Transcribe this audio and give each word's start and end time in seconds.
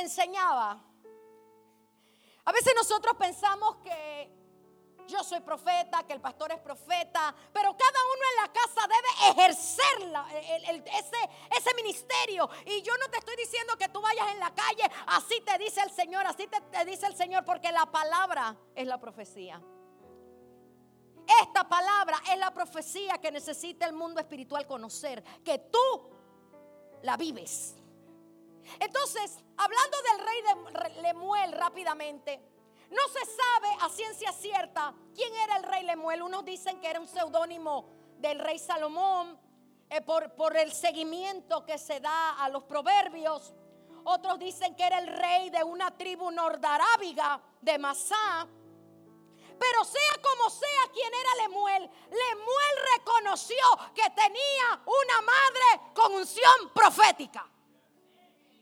enseñaba. 0.00 0.82
A 2.44 2.52
veces 2.52 2.72
nosotros 2.74 3.16
pensamos 3.16 3.76
que 3.76 4.40
yo 5.06 5.22
soy 5.24 5.40
profeta, 5.40 6.04
que 6.06 6.12
el 6.12 6.20
pastor 6.20 6.52
es 6.52 6.60
profeta, 6.60 7.34
pero 7.52 7.76
cada 7.76 7.98
uno 8.14 8.22
en 8.30 8.42
la 8.42 8.52
casa 8.52 8.86
debe 8.86 9.30
ejercer 9.32 10.84
ese, 10.86 11.30
ese 11.56 11.74
ministerio. 11.74 12.48
Y 12.66 12.80
yo 12.82 12.92
no 12.98 13.08
te 13.10 13.18
estoy 13.18 13.36
diciendo 13.36 13.76
que 13.76 13.88
tú 13.88 14.00
vayas 14.00 14.30
en 14.30 14.40
la 14.40 14.54
calle, 14.54 14.84
así 15.08 15.40
te 15.40 15.58
dice 15.58 15.82
el 15.82 15.90
Señor, 15.90 16.26
así 16.26 16.46
te 16.46 16.84
dice 16.84 17.06
el 17.06 17.16
Señor, 17.16 17.44
porque 17.44 17.72
la 17.72 17.86
palabra 17.86 18.56
es 18.74 18.86
la 18.86 18.98
profecía. 18.98 19.60
Esta 21.42 21.68
palabra 21.68 22.18
es 22.32 22.38
la 22.38 22.52
profecía 22.52 23.18
que 23.18 23.30
necesita 23.30 23.86
el 23.86 23.92
mundo 23.92 24.20
espiritual 24.20 24.66
conocer, 24.66 25.22
que 25.44 25.58
tú 25.58 26.10
la 27.02 27.16
vives. 27.16 27.79
Entonces, 28.78 29.38
hablando 29.56 29.96
del 30.02 30.26
rey 30.26 30.42
de 30.42 31.02
Lemuel 31.02 31.52
rápidamente, 31.52 32.40
no 32.90 33.02
se 33.08 33.24
sabe 33.24 33.76
a 33.80 33.88
ciencia 33.88 34.32
cierta 34.32 34.94
quién 35.14 35.32
era 35.34 35.56
el 35.56 35.62
rey 35.62 35.84
Lemuel. 35.84 36.22
Unos 36.22 36.44
dicen 36.44 36.80
que 36.80 36.88
era 36.88 37.00
un 37.00 37.08
seudónimo 37.08 37.88
del 38.18 38.38
rey 38.38 38.58
Salomón 38.58 39.38
eh, 39.88 40.00
por, 40.02 40.34
por 40.34 40.56
el 40.56 40.72
seguimiento 40.72 41.64
que 41.64 41.78
se 41.78 42.00
da 42.00 42.42
a 42.42 42.48
los 42.48 42.64
proverbios. 42.64 43.54
Otros 44.04 44.38
dicen 44.38 44.74
que 44.74 44.84
era 44.84 44.98
el 44.98 45.06
rey 45.06 45.50
de 45.50 45.62
una 45.62 45.96
tribu 45.96 46.30
nordarábiga 46.30 47.40
de 47.60 47.78
Masá. 47.78 48.48
Pero 49.58 49.84
sea 49.84 50.22
como 50.22 50.48
sea 50.48 50.90
quien 50.92 51.12
era 51.12 51.42
Lemuel, 51.42 51.82
Lemuel 51.82 52.76
reconoció 52.96 53.56
que 53.94 54.08
tenía 54.10 54.80
una 54.86 55.20
madre 55.20 55.92
con 55.94 56.14
unción 56.14 56.70
profética. 56.74 57.49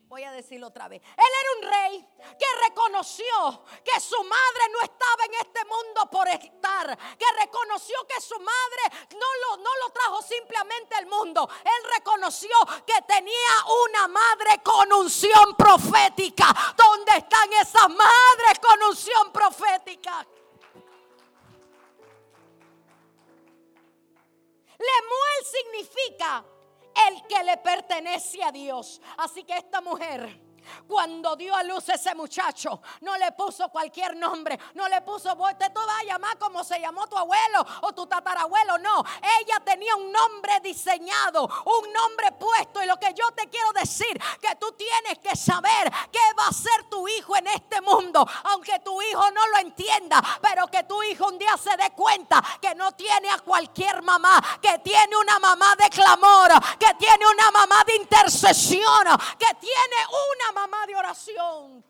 Voy 0.09 0.25
a 0.25 0.33
decirlo 0.33 0.69
otra 0.69 0.89
vez. 0.89 1.03
Él 1.03 1.33
era 1.41 1.51
un 1.59 1.71
rey 1.71 2.09
que 2.39 2.47
reconoció 2.67 3.63
que 3.85 4.01
su 4.01 4.17
madre 4.25 4.63
no 4.73 4.81
estaba 4.81 5.25
en 5.27 5.35
este 5.35 5.65
mundo 5.67 6.09
por 6.11 6.27
estar. 6.29 6.99
Que 7.19 7.27
reconoció 7.39 7.95
que 8.07 8.19
su 8.19 8.41
madre 8.41 9.07
no 9.13 9.27
lo, 9.43 9.57
no 9.59 9.71
lo 9.83 9.91
trajo 9.91 10.23
simplemente 10.23 10.95
al 10.95 11.07
mundo. 11.07 11.47
Él 11.63 11.91
reconoció 11.95 12.57
que 12.87 13.03
tenía 13.07 13.51
una 13.85 14.09
madre 14.09 14.63
con 14.65 14.91
unción 14.95 15.55
profética. 15.55 16.55
¿Dónde 16.75 17.13
están 17.19 17.53
esas 17.53 17.91
madres 17.91 18.59
con 18.63 18.83
unción 18.85 19.31
profética? 19.31 20.27
Lemuel 24.79 25.45
significa 25.45 26.45
el 27.09 27.23
que 27.27 27.45
le 27.45 27.57
pertenece 27.59 28.43
a 28.43 28.53
Dios. 28.53 29.01
Así 29.19 29.45
que 29.45 29.57
esta 29.57 29.81
mujer 29.81 30.48
cuando 30.87 31.37
dio 31.37 31.55
a 31.55 31.63
luz 31.63 31.89
ese 31.89 32.15
muchacho, 32.15 32.81
no 33.01 33.17
le 33.17 33.33
puso 33.33 33.69
cualquier 33.69 34.17
nombre, 34.17 34.59
no 34.75 34.89
le 34.89 35.03
puso, 35.03 35.37
te 35.59 35.71
tú 35.71 35.81
vas 35.87 36.01
a 36.01 36.05
llamar 36.05 36.39
como 36.39 36.65
se 36.65 36.81
llamó 36.81 37.07
tu 37.07 37.17
abuelo 37.17 37.65
o 37.83 37.93
tu 37.93 38.07
tatarabuelo, 38.07 38.79
no. 38.79 39.05
Ella 39.41 39.61
tenía 39.65 39.95
un 39.97 40.13
nombre 40.13 40.61
diseñado, 40.61 41.45
un 41.45 41.93
nombre 41.93 42.33
puesto. 42.33 42.83
Y 42.83 42.87
lo 42.87 42.99
que 42.99 43.13
yo 43.15 43.31
te 43.33 43.49
quiero 43.49 43.73
decir, 43.73 44.21
que 44.41 44.57
tú 44.57 44.73
tienes 44.73 45.19
que 45.19 45.37
saber 45.37 45.93
qué 46.11 46.19
va 46.39 46.49
a 46.49 46.53
ser 46.53 46.85
tu 46.85 47.07
hijo 47.09 47.37
en 47.37 47.47
este 47.49 47.81
mundo, 47.81 48.27
aunque 48.45 48.79
tu 48.81 49.01
hijo 49.03 49.31
no 49.31 49.47
lo 49.49 49.59
entienda, 49.59 50.23
pero 50.41 50.67
que 50.67 50.85
tu 50.85 51.03
hijo 51.03 51.27
un 51.27 51.39
día 51.39 51.57
se 51.57 51.77
dé 51.77 51.91
cuenta 51.91 52.43
que 52.61 52.75
no 52.75 52.93
tiene 52.93 53.31
a 53.31 53.39
cualquier 53.39 54.03
mamá, 54.03 54.43
que 54.61 54.79
tiene 54.79 55.17
una 55.17 55.39
mamá 55.39 55.75
de 55.77 55.89
clamor, 55.91 56.51
que 56.79 56.95
tiene 56.95 57.25
una 57.27 57.51
mamá 57.51 57.85
de 57.85 57.97
intercesión, 57.97 59.05
que 59.39 59.55
tiene 59.61 59.97
una 60.09 60.58
mamá 60.59 60.87
de 60.87 60.97
oración. 60.97 61.85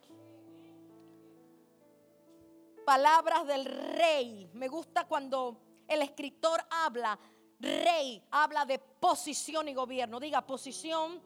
Palabras 2.85 3.47
del 3.47 3.65
rey. 3.65 4.51
Me 4.53 4.69
gusta 4.69 5.07
cuando 5.07 5.61
el 5.87 6.03
escritor 6.03 6.61
habla, 6.71 7.19
rey, 7.59 8.23
habla 8.31 8.67
de 8.67 8.79
posición 8.79 9.69
y 9.69 9.75
gobierno. 9.75 10.21
Diga 10.21 10.47
posición, 10.47 11.23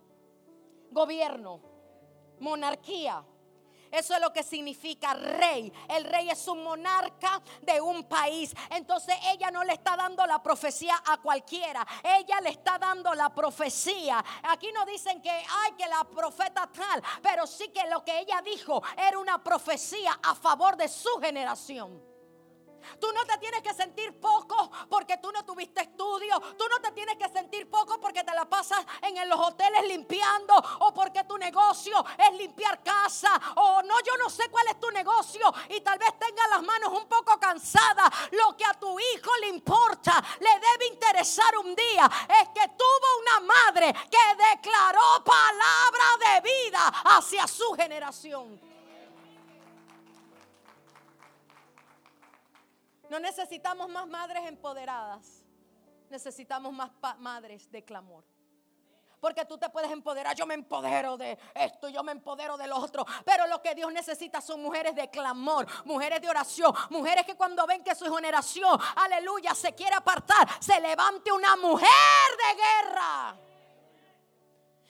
gobierno, 0.90 1.60
monarquía. 2.38 3.24
Eso 3.92 4.14
es 4.14 4.20
lo 4.20 4.32
que 4.32 4.42
significa 4.42 5.12
rey. 5.12 5.72
El 5.88 6.04
rey 6.04 6.30
es 6.30 6.48
un 6.48 6.64
monarca 6.64 7.42
de 7.60 7.78
un 7.80 8.04
país. 8.04 8.54
Entonces 8.70 9.14
ella 9.30 9.50
no 9.50 9.62
le 9.62 9.74
está 9.74 9.96
dando 9.96 10.26
la 10.26 10.42
profecía 10.42 11.00
a 11.06 11.18
cualquiera. 11.18 11.86
Ella 12.02 12.40
le 12.40 12.48
está 12.48 12.78
dando 12.78 13.14
la 13.14 13.28
profecía. 13.34 14.24
Aquí 14.44 14.72
no 14.72 14.86
dicen 14.86 15.20
que 15.20 15.30
hay 15.30 15.72
que 15.76 15.86
la 15.86 16.04
profeta 16.04 16.68
tal, 16.72 17.02
pero 17.22 17.46
sí 17.46 17.68
que 17.68 17.86
lo 17.90 18.02
que 18.02 18.18
ella 18.18 18.40
dijo 18.42 18.82
era 18.96 19.18
una 19.18 19.44
profecía 19.44 20.18
a 20.22 20.34
favor 20.34 20.76
de 20.76 20.88
su 20.88 21.10
generación. 21.20 22.11
Tú 23.00 23.12
no 23.12 23.24
te 23.24 23.38
tienes 23.38 23.62
que 23.62 23.74
sentir 23.74 24.18
poco 24.20 24.70
porque 24.88 25.18
tú 25.18 25.30
no 25.32 25.44
tuviste 25.44 25.82
estudio. 25.82 26.40
Tú 26.58 26.64
no 26.68 26.80
te 26.80 26.92
tienes 26.92 27.16
que 27.16 27.28
sentir 27.28 27.70
poco 27.70 28.00
porque 28.00 28.24
te 28.24 28.34
la 28.34 28.44
pasas 28.44 28.84
en 29.02 29.28
los 29.28 29.38
hoteles 29.38 29.86
limpiando 29.86 30.54
o 30.80 30.92
porque 30.92 31.24
tu 31.24 31.38
negocio 31.38 32.04
es 32.18 32.32
limpiar 32.36 32.82
casa 32.82 33.40
o 33.56 33.82
no, 33.82 34.00
yo 34.00 34.16
no 34.16 34.28
sé 34.28 34.48
cuál 34.50 34.66
es 34.68 34.80
tu 34.80 34.90
negocio 34.90 35.52
y 35.68 35.80
tal 35.80 35.98
vez 35.98 36.18
tengas 36.18 36.48
las 36.50 36.62
manos 36.62 36.92
un 36.92 37.06
poco 37.06 37.38
cansadas. 37.38 38.10
Lo 38.32 38.56
que 38.56 38.64
a 38.64 38.74
tu 38.74 38.98
hijo 38.98 39.30
le 39.40 39.48
importa, 39.48 40.22
le 40.40 40.50
debe 40.50 40.86
interesar 40.88 41.56
un 41.58 41.74
día 41.74 42.10
es 42.40 42.48
que 42.48 42.68
tuvo 42.68 43.20
una 43.20 43.54
madre 43.54 43.92
que 43.92 44.52
declaró 44.52 45.22
palabra 45.24 46.34
de 46.34 46.40
vida 46.40 46.88
hacia 47.16 47.46
su 47.46 47.72
generación. 47.74 48.71
No 53.12 53.20
necesitamos 53.20 53.90
más 53.90 54.08
madres 54.08 54.42
empoderadas. 54.46 55.44
Necesitamos 56.08 56.72
más 56.72 56.90
madres 57.18 57.70
de 57.70 57.84
clamor. 57.84 58.24
Porque 59.20 59.44
tú 59.44 59.58
te 59.58 59.68
puedes 59.68 59.90
empoderar. 59.90 60.34
Yo 60.34 60.46
me 60.46 60.54
empodero 60.54 61.18
de 61.18 61.38
esto, 61.54 61.90
yo 61.90 62.02
me 62.02 62.12
empodero 62.12 62.56
del 62.56 62.72
otro. 62.72 63.04
Pero 63.26 63.46
lo 63.48 63.60
que 63.60 63.74
Dios 63.74 63.92
necesita 63.92 64.40
son 64.40 64.62
mujeres 64.62 64.94
de 64.94 65.10
clamor, 65.10 65.66
mujeres 65.84 66.22
de 66.22 66.30
oración, 66.30 66.72
mujeres 66.88 67.26
que 67.26 67.36
cuando 67.36 67.66
ven 67.66 67.84
que 67.84 67.94
su 67.94 68.10
generación, 68.14 68.80
aleluya, 68.96 69.54
se 69.54 69.74
quiere 69.74 69.94
apartar, 69.94 70.48
se 70.58 70.80
levante 70.80 71.30
una 71.30 71.54
mujer 71.56 71.88
de 72.38 72.62
guerra. 72.62 73.36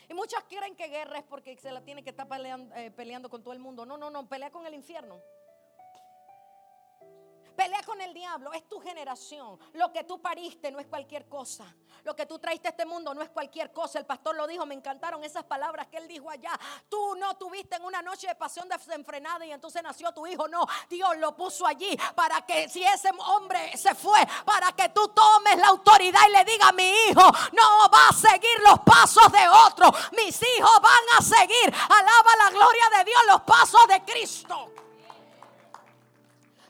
Y 0.09 0.15
muchas 0.15 0.44
quieren 0.44 0.77
que 0.77 0.87
guerra 0.87 1.19
es 1.19 1.25
porque 1.25 1.56
se 1.56 1.72
la 1.72 1.81
tiene 1.81 2.05
que 2.05 2.11
estar 2.11 2.28
peleando, 2.28 2.72
eh, 2.77 2.93
peleando 2.93 3.28
con 3.28 3.43
todo 3.43 3.53
el 3.53 3.59
mundo. 3.59 3.84
No, 3.84 3.97
no, 3.97 4.11
no, 4.11 4.28
pelea 4.28 4.53
con 4.53 4.65
el 4.65 4.75
infierno. 4.75 5.21
Pelea 7.62 7.83
con 7.84 8.00
el 8.00 8.12
diablo, 8.12 8.53
es 8.53 8.69
tu 8.69 8.81
generación. 8.81 9.56
Lo 9.75 9.93
que 9.93 10.03
tú 10.03 10.21
pariste 10.21 10.73
no 10.73 10.81
es 10.81 10.87
cualquier 10.89 11.28
cosa. 11.28 11.65
Lo 12.03 12.17
que 12.17 12.27
tú 12.27 12.37
traiste 12.41 12.67
a 12.67 12.73
este 12.73 12.84
mundo 12.84 13.15
no 13.15 13.23
es 13.23 13.28
cualquier 13.28 13.73
cosa. 13.73 14.00
El 14.00 14.05
pastor 14.05 14.34
lo 14.34 14.49
dijo, 14.49 14.67
me 14.67 14.75
encantaron 14.75 15.23
esas 15.23 15.45
palabras 15.45 15.87
que 15.87 15.99
él 15.99 16.09
dijo 16.09 16.28
allá. 16.28 16.59
Tú 16.89 17.15
no 17.15 17.37
tuviste 17.37 17.77
en 17.77 17.84
una 17.84 18.03
noche 18.03 18.27
de 18.27 18.34
pasión 18.34 18.69
desenfrenada 18.69 19.47
y 19.47 19.53
entonces 19.53 19.81
nació 19.81 20.11
tu 20.12 20.27
hijo. 20.27 20.49
No, 20.49 20.67
Dios 20.91 21.17
lo 21.19 21.37
puso 21.37 21.65
allí 21.65 21.97
para 22.17 22.45
que 22.45 22.69
si 22.69 22.83
ese 22.83 23.11
hombre 23.28 23.77
se 23.77 23.94
fue, 23.94 24.19
para 24.44 24.73
que 24.73 24.89
tú 24.89 25.06
tomes 25.11 25.56
la 25.59 25.69
autoridad 25.69 26.21
y 26.29 26.33
le 26.33 26.44
diga 26.44 26.67
a 26.67 26.73
mi 26.73 26.91
hijo, 26.91 27.23
no 27.53 27.89
va 27.89 28.09
a 28.09 28.12
seguir 28.12 28.59
los 28.67 28.81
pasos 28.81 29.31
de 29.31 29.49
otro. 29.69 29.89
Mis 30.17 30.43
hijos 30.56 30.81
van 30.83 31.17
a 31.17 31.23
seguir, 31.23 31.73
alaba 31.89 32.37
la 32.39 32.50
gloria 32.50 32.91
de 32.99 33.05
Dios, 33.05 33.23
los 33.29 33.43
pasos 33.43 33.87
de 33.87 34.03
Cristo. 34.03 34.73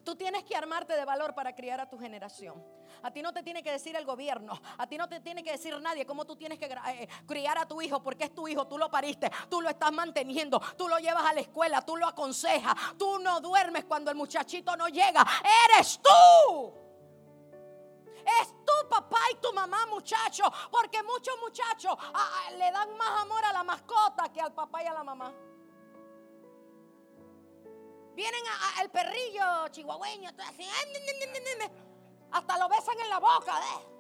Tú 0.05 0.17
tienes 0.17 0.45
que 0.45 0.57
armarte 0.57 0.95
de 0.95 1.05
valor 1.05 1.35
para 1.35 1.55
criar 1.55 1.81
a 1.81 1.89
tu 1.89 1.99
generación. 1.99 2.63
A 3.03 3.11
ti 3.11 3.23
no 3.23 3.33
te 3.33 3.43
tiene 3.43 3.63
que 3.63 3.71
decir 3.71 3.95
el 3.97 4.05
gobierno. 4.05 4.61
A 4.79 4.87
ti 4.87 4.99
no 4.99 5.09
te 5.09 5.21
tiene 5.21 5.43
que 5.43 5.53
decir 5.53 5.79
nadie 5.81 6.05
cómo 6.05 6.25
tú 6.25 6.37
tienes 6.37 6.59
que 6.59 6.67
eh, 6.67 7.09
criar 7.27 7.59
a 7.59 7.67
tu 7.67 7.81
hijo 7.81 8.03
porque 8.03 8.25
es 8.25 8.35
tu 8.35 8.47
hijo. 8.49 8.67
Tú 8.67 8.79
lo 8.79 8.91
pariste. 8.91 9.31
Tú 9.49 9.61
lo 9.61 9.69
estás 9.69 9.93
manteniendo. 9.93 10.61
Tú 10.77 10.89
lo 10.89 10.99
llevas 10.99 11.25
a 11.25 11.33
la 11.33 11.41
escuela. 11.41 11.83
Tú 11.83 11.97
lo 11.97 12.07
aconsejas. 12.07 12.75
Tú 12.99 13.19
no 13.19 13.41
duermes 13.41 13.85
cuando 13.85 14.11
el 14.11 14.17
muchachito 14.17 14.77
no 14.77 14.89
llega. 14.89 15.25
Eres 15.69 16.01
tú. 16.03 16.75
Es 18.41 18.49
tu 18.65 18.89
papá 18.89 19.19
y 19.33 19.37
tu 19.37 19.53
mamá, 19.53 19.87
muchacho. 19.87 20.45
Porque 20.71 21.03
muchos 21.03 21.35
muchachos 21.41 21.97
ah, 21.99 22.13
ah, 22.15 22.51
le 22.53 22.71
dan 22.71 22.97
más 22.97 23.23
amor 23.23 23.45
a 23.45 23.53
la 23.53 23.65
mascota 23.65 24.33
que 24.33 24.41
al 24.41 24.53
papá 24.53 24.83
y 24.83 24.87
a 24.87 24.95
la 24.95 25.03
mamá. 25.03 25.33
Vienen 28.15 28.43
al 28.79 28.91
perrillo 28.91 29.69
chihuahueño, 29.71 30.31
hasta 32.31 32.59
lo 32.59 32.69
besan 32.69 32.99
en 33.01 33.11
la 33.11 33.19
boca. 33.19 33.59
¿eh? 33.59 33.93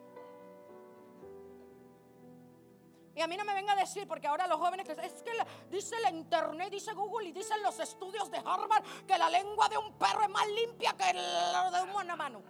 Y 3.14 3.20
a 3.20 3.26
mí 3.26 3.37
no 3.37 3.44
me 3.44 3.55
venga 3.55 3.75
a 3.75 3.76
decir, 3.76 4.09
porque 4.09 4.26
ahora 4.26 4.47
los 4.47 4.59
jóvenes, 4.59 4.88
es 4.88 5.23
que 5.23 5.32
dice 5.70 6.00
la 6.00 6.11
internet, 6.11 6.70
dice 6.70 6.93
Google 6.94 7.29
y 7.29 7.32
dicen 7.32 7.62
los 7.62 7.79
estudios 7.79 8.31
de 8.31 8.38
Harvard 8.38 8.85
que 9.06 9.19
la 9.19 9.29
lengua 9.29 9.69
de 9.69 9.76
un 9.76 9.93
perro 9.99 10.23
es 10.23 10.31
más 10.31 10.47
limpia 10.49 10.94
que 10.97 11.12
la 11.12 11.70
de 11.70 11.82
un 11.82 12.17
mano. 12.17 12.43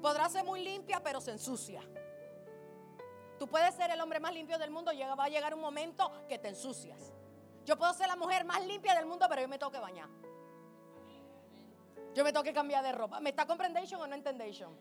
Podrá 0.00 0.28
ser 0.28 0.44
muy 0.44 0.62
limpia, 0.62 1.02
pero 1.02 1.20
se 1.20 1.32
ensucia. 1.32 1.82
Tú 3.38 3.46
puedes 3.46 3.74
ser 3.74 3.90
el 3.90 4.00
hombre 4.00 4.20
más 4.20 4.32
limpio 4.32 4.58
del 4.58 4.70
mundo, 4.70 4.90
va 5.18 5.24
a 5.24 5.28
llegar 5.28 5.54
un 5.54 5.60
momento 5.60 6.10
que 6.26 6.38
te 6.38 6.48
ensucias. 6.48 7.12
Yo 7.66 7.76
puedo 7.76 7.92
ser 7.92 8.06
la 8.06 8.14
mujer 8.14 8.44
más 8.44 8.64
limpia 8.64 8.94
del 8.94 9.06
mundo, 9.06 9.26
pero 9.28 9.42
yo 9.42 9.48
me 9.48 9.58
tengo 9.58 9.72
que 9.72 9.80
bañar. 9.80 10.08
Yo 12.14 12.22
me 12.22 12.32
tengo 12.32 12.44
que 12.44 12.52
cambiar 12.52 12.84
de 12.84 12.92
ropa. 12.92 13.18
¿Me 13.18 13.30
está 13.30 13.44
comprendiendo 13.44 13.98
o 13.98 14.06
no 14.06 14.14
entendation? 14.14 14.72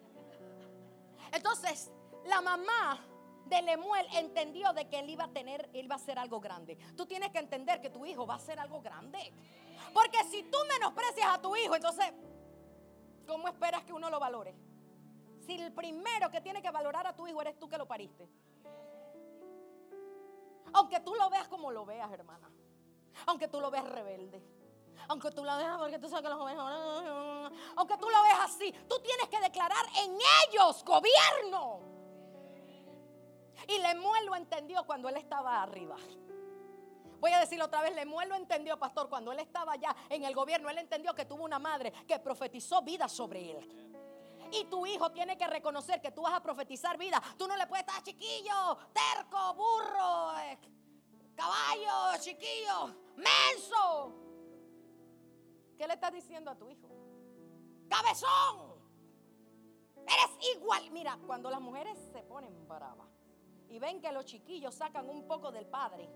Entonces, 1.33 1.91
la 2.25 2.41
mamá 2.41 3.03
de 3.47 3.61
Lemuel 3.63 4.05
entendió 4.13 4.71
de 4.73 4.87
que 4.87 4.99
él 4.99 5.09
iba 5.09 5.23
a 5.23 5.29
tener, 5.29 5.67
él 5.73 5.89
va 5.89 5.95
a 5.95 5.97
hacer 5.97 6.19
algo 6.19 6.39
grande. 6.39 6.77
Tú 6.95 7.07
tienes 7.07 7.31
que 7.31 7.39
entender 7.39 7.81
que 7.81 7.89
tu 7.89 8.05
hijo 8.05 8.27
va 8.27 8.35
a 8.35 8.37
hacer 8.37 8.59
algo 8.59 8.79
grande. 8.81 9.33
Porque 9.91 10.23
si 10.25 10.43
tú 10.43 10.57
menosprecias 10.69 11.27
a 11.27 11.41
tu 11.41 11.55
hijo, 11.55 11.75
entonces, 11.75 12.13
¿cómo 13.25 13.47
esperas 13.47 13.83
que 13.83 13.93
uno 13.93 14.11
lo 14.11 14.19
valore? 14.19 14.55
Si 15.39 15.55
el 15.55 15.73
primero 15.73 16.29
que 16.29 16.39
tiene 16.39 16.61
que 16.61 16.69
valorar 16.69 17.07
a 17.07 17.15
tu 17.15 17.27
hijo 17.27 17.41
eres 17.41 17.57
tú 17.57 17.67
que 17.67 17.79
lo 17.79 17.87
pariste. 17.87 18.29
Aunque 20.73 20.99
tú 20.99 21.15
lo 21.15 21.31
veas 21.31 21.47
como 21.47 21.71
lo 21.71 21.83
veas, 21.83 22.11
hermana. 22.11 22.47
Aunque 23.25 23.47
tú 23.47 23.59
lo 23.59 23.71
veas 23.71 23.87
rebelde. 23.87 24.41
Aunque 25.07 25.31
tú 25.31 25.43
lo 25.43 25.57
veas 25.57 25.77
porque 25.77 25.99
tú 25.99 26.09
sabes 26.09 26.23
que 26.23 26.29
los 26.29 26.39
jóvenes. 26.39 26.61
Aunque 27.75 27.97
tú 27.97 28.09
lo 28.09 28.23
veas 28.23 28.39
así, 28.41 28.71
tú 28.87 28.99
tienes 28.99 29.27
que 29.29 29.39
declarar 29.39 29.85
en 30.03 30.17
ellos 30.47 30.83
gobierno. 30.83 31.81
Y 33.67 33.77
Lemuel 33.79 34.25
lo 34.25 34.35
entendió 34.35 34.85
cuando 34.85 35.09
él 35.09 35.17
estaba 35.17 35.61
arriba. 35.61 35.95
Voy 37.19 37.31
a 37.31 37.39
decirlo 37.39 37.65
otra 37.65 37.81
vez, 37.81 37.95
Lemuel 37.95 38.29
lo 38.29 38.35
entendió, 38.35 38.77
pastor, 38.77 39.09
cuando 39.09 39.31
él 39.31 39.39
estaba 39.39 39.73
allá 39.73 39.95
en 40.09 40.25
el 40.25 40.35
gobierno, 40.35 40.69
él 40.69 40.77
entendió 40.77 41.15
que 41.15 41.25
tuvo 41.25 41.43
una 41.43 41.57
madre 41.57 41.91
que 42.07 42.19
profetizó 42.19 42.81
vida 42.81 43.07
sobre 43.07 43.51
él. 43.51 43.85
Y 44.51 44.65
tu 44.65 44.85
hijo 44.85 45.11
tiene 45.11 45.37
que 45.37 45.47
reconocer 45.47 46.01
que 46.01 46.11
tú 46.11 46.21
vas 46.21 46.33
a 46.33 46.41
profetizar 46.41 46.97
vida. 46.97 47.21
Tú 47.37 47.47
no 47.47 47.55
le 47.55 47.65
puedes 47.67 47.85
estar 47.87 48.03
chiquillo, 48.03 48.77
terco, 48.93 49.53
burro, 49.55 50.37
eh, 50.39 50.59
caballo, 51.35 52.19
chiquillo, 52.19 52.95
menso. 53.15 54.13
¿Qué 55.77 55.87
le 55.87 55.93
estás 55.93 56.13
diciendo 56.13 56.49
a 56.51 56.55
tu 56.55 56.69
hijo? 56.69 56.89
Cabezón. 57.89 58.75
Eres 59.97 60.55
igual. 60.55 60.89
Mira, 60.91 61.17
cuando 61.25 61.49
las 61.49 61.61
mujeres 61.61 61.97
se 62.11 62.21
ponen 62.23 62.67
bravas 62.67 63.09
y 63.69 63.79
ven 63.79 64.01
que 64.01 64.11
los 64.11 64.25
chiquillos 64.25 64.75
sacan 64.75 65.09
un 65.09 65.27
poco 65.27 65.51
del 65.51 65.65
padre, 65.65 66.09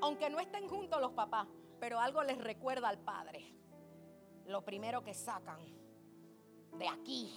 aunque 0.00 0.28
no 0.28 0.40
estén 0.40 0.68
juntos 0.68 1.00
los 1.00 1.12
papás, 1.12 1.46
pero 1.78 2.00
algo 2.00 2.22
les 2.22 2.38
recuerda 2.38 2.88
al 2.88 2.98
padre 2.98 3.54
lo 4.46 4.62
primero 4.64 5.02
que 5.02 5.14
sacan 5.14 5.60
de 6.78 6.88
aquí, 6.88 7.32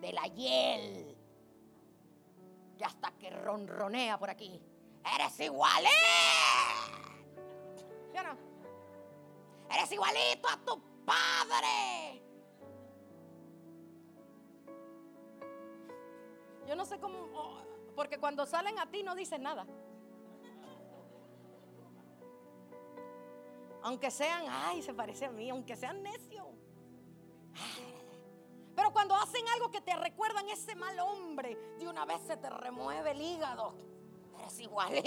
de 0.00 0.12
la 0.12 0.26
hiel, 0.26 1.16
que 2.76 2.84
hasta 2.84 3.10
que 3.12 3.30
ronronea 3.30 4.18
por 4.18 4.30
aquí, 4.30 4.60
eres 5.14 5.40
igualito. 5.40 5.90
Eres 9.74 9.90
igualito 9.90 10.48
a 10.48 10.56
tu 10.58 10.82
padre. 11.04 12.22
Yo 16.66 16.76
no 16.76 16.84
sé 16.84 16.98
cómo, 16.98 17.18
oh, 17.34 17.62
porque 17.96 18.18
cuando 18.18 18.44
salen 18.46 18.78
a 18.78 18.90
ti 18.90 19.02
no 19.02 19.14
dicen 19.14 19.42
nada. 19.42 19.66
Aunque 23.82 24.10
sean, 24.10 24.44
ay, 24.48 24.82
se 24.82 24.94
parece 24.94 25.24
a 25.24 25.30
mí, 25.30 25.50
aunque 25.50 25.74
sean 25.74 26.02
necios. 26.02 26.46
Cuando 28.92 29.14
hacen 29.16 29.42
algo 29.54 29.70
que 29.70 29.80
te 29.80 29.94
recuerdan 29.96 30.48
ese 30.48 30.74
mal 30.74 30.98
hombre, 31.00 31.56
de 31.78 31.88
una 31.88 32.04
vez 32.04 32.20
se 32.26 32.36
te 32.36 32.50
remueve 32.50 33.12
el 33.12 33.20
hígado. 33.20 33.74
Eres 34.38 34.60
igual. 34.60 34.92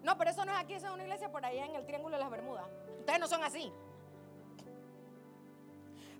No, 0.00 0.16
pero 0.16 0.30
eso 0.30 0.44
no 0.44 0.52
es 0.52 0.58
aquí, 0.58 0.74
eso 0.74 0.86
es 0.86 0.92
una 0.92 1.02
iglesia 1.02 1.30
por 1.30 1.44
allá 1.44 1.66
en 1.66 1.74
el 1.74 1.84
Triángulo 1.84 2.16
de 2.16 2.22
las 2.22 2.30
Bermudas. 2.30 2.64
Ustedes 3.00 3.18
no 3.18 3.26
son 3.26 3.42
así. 3.42 3.70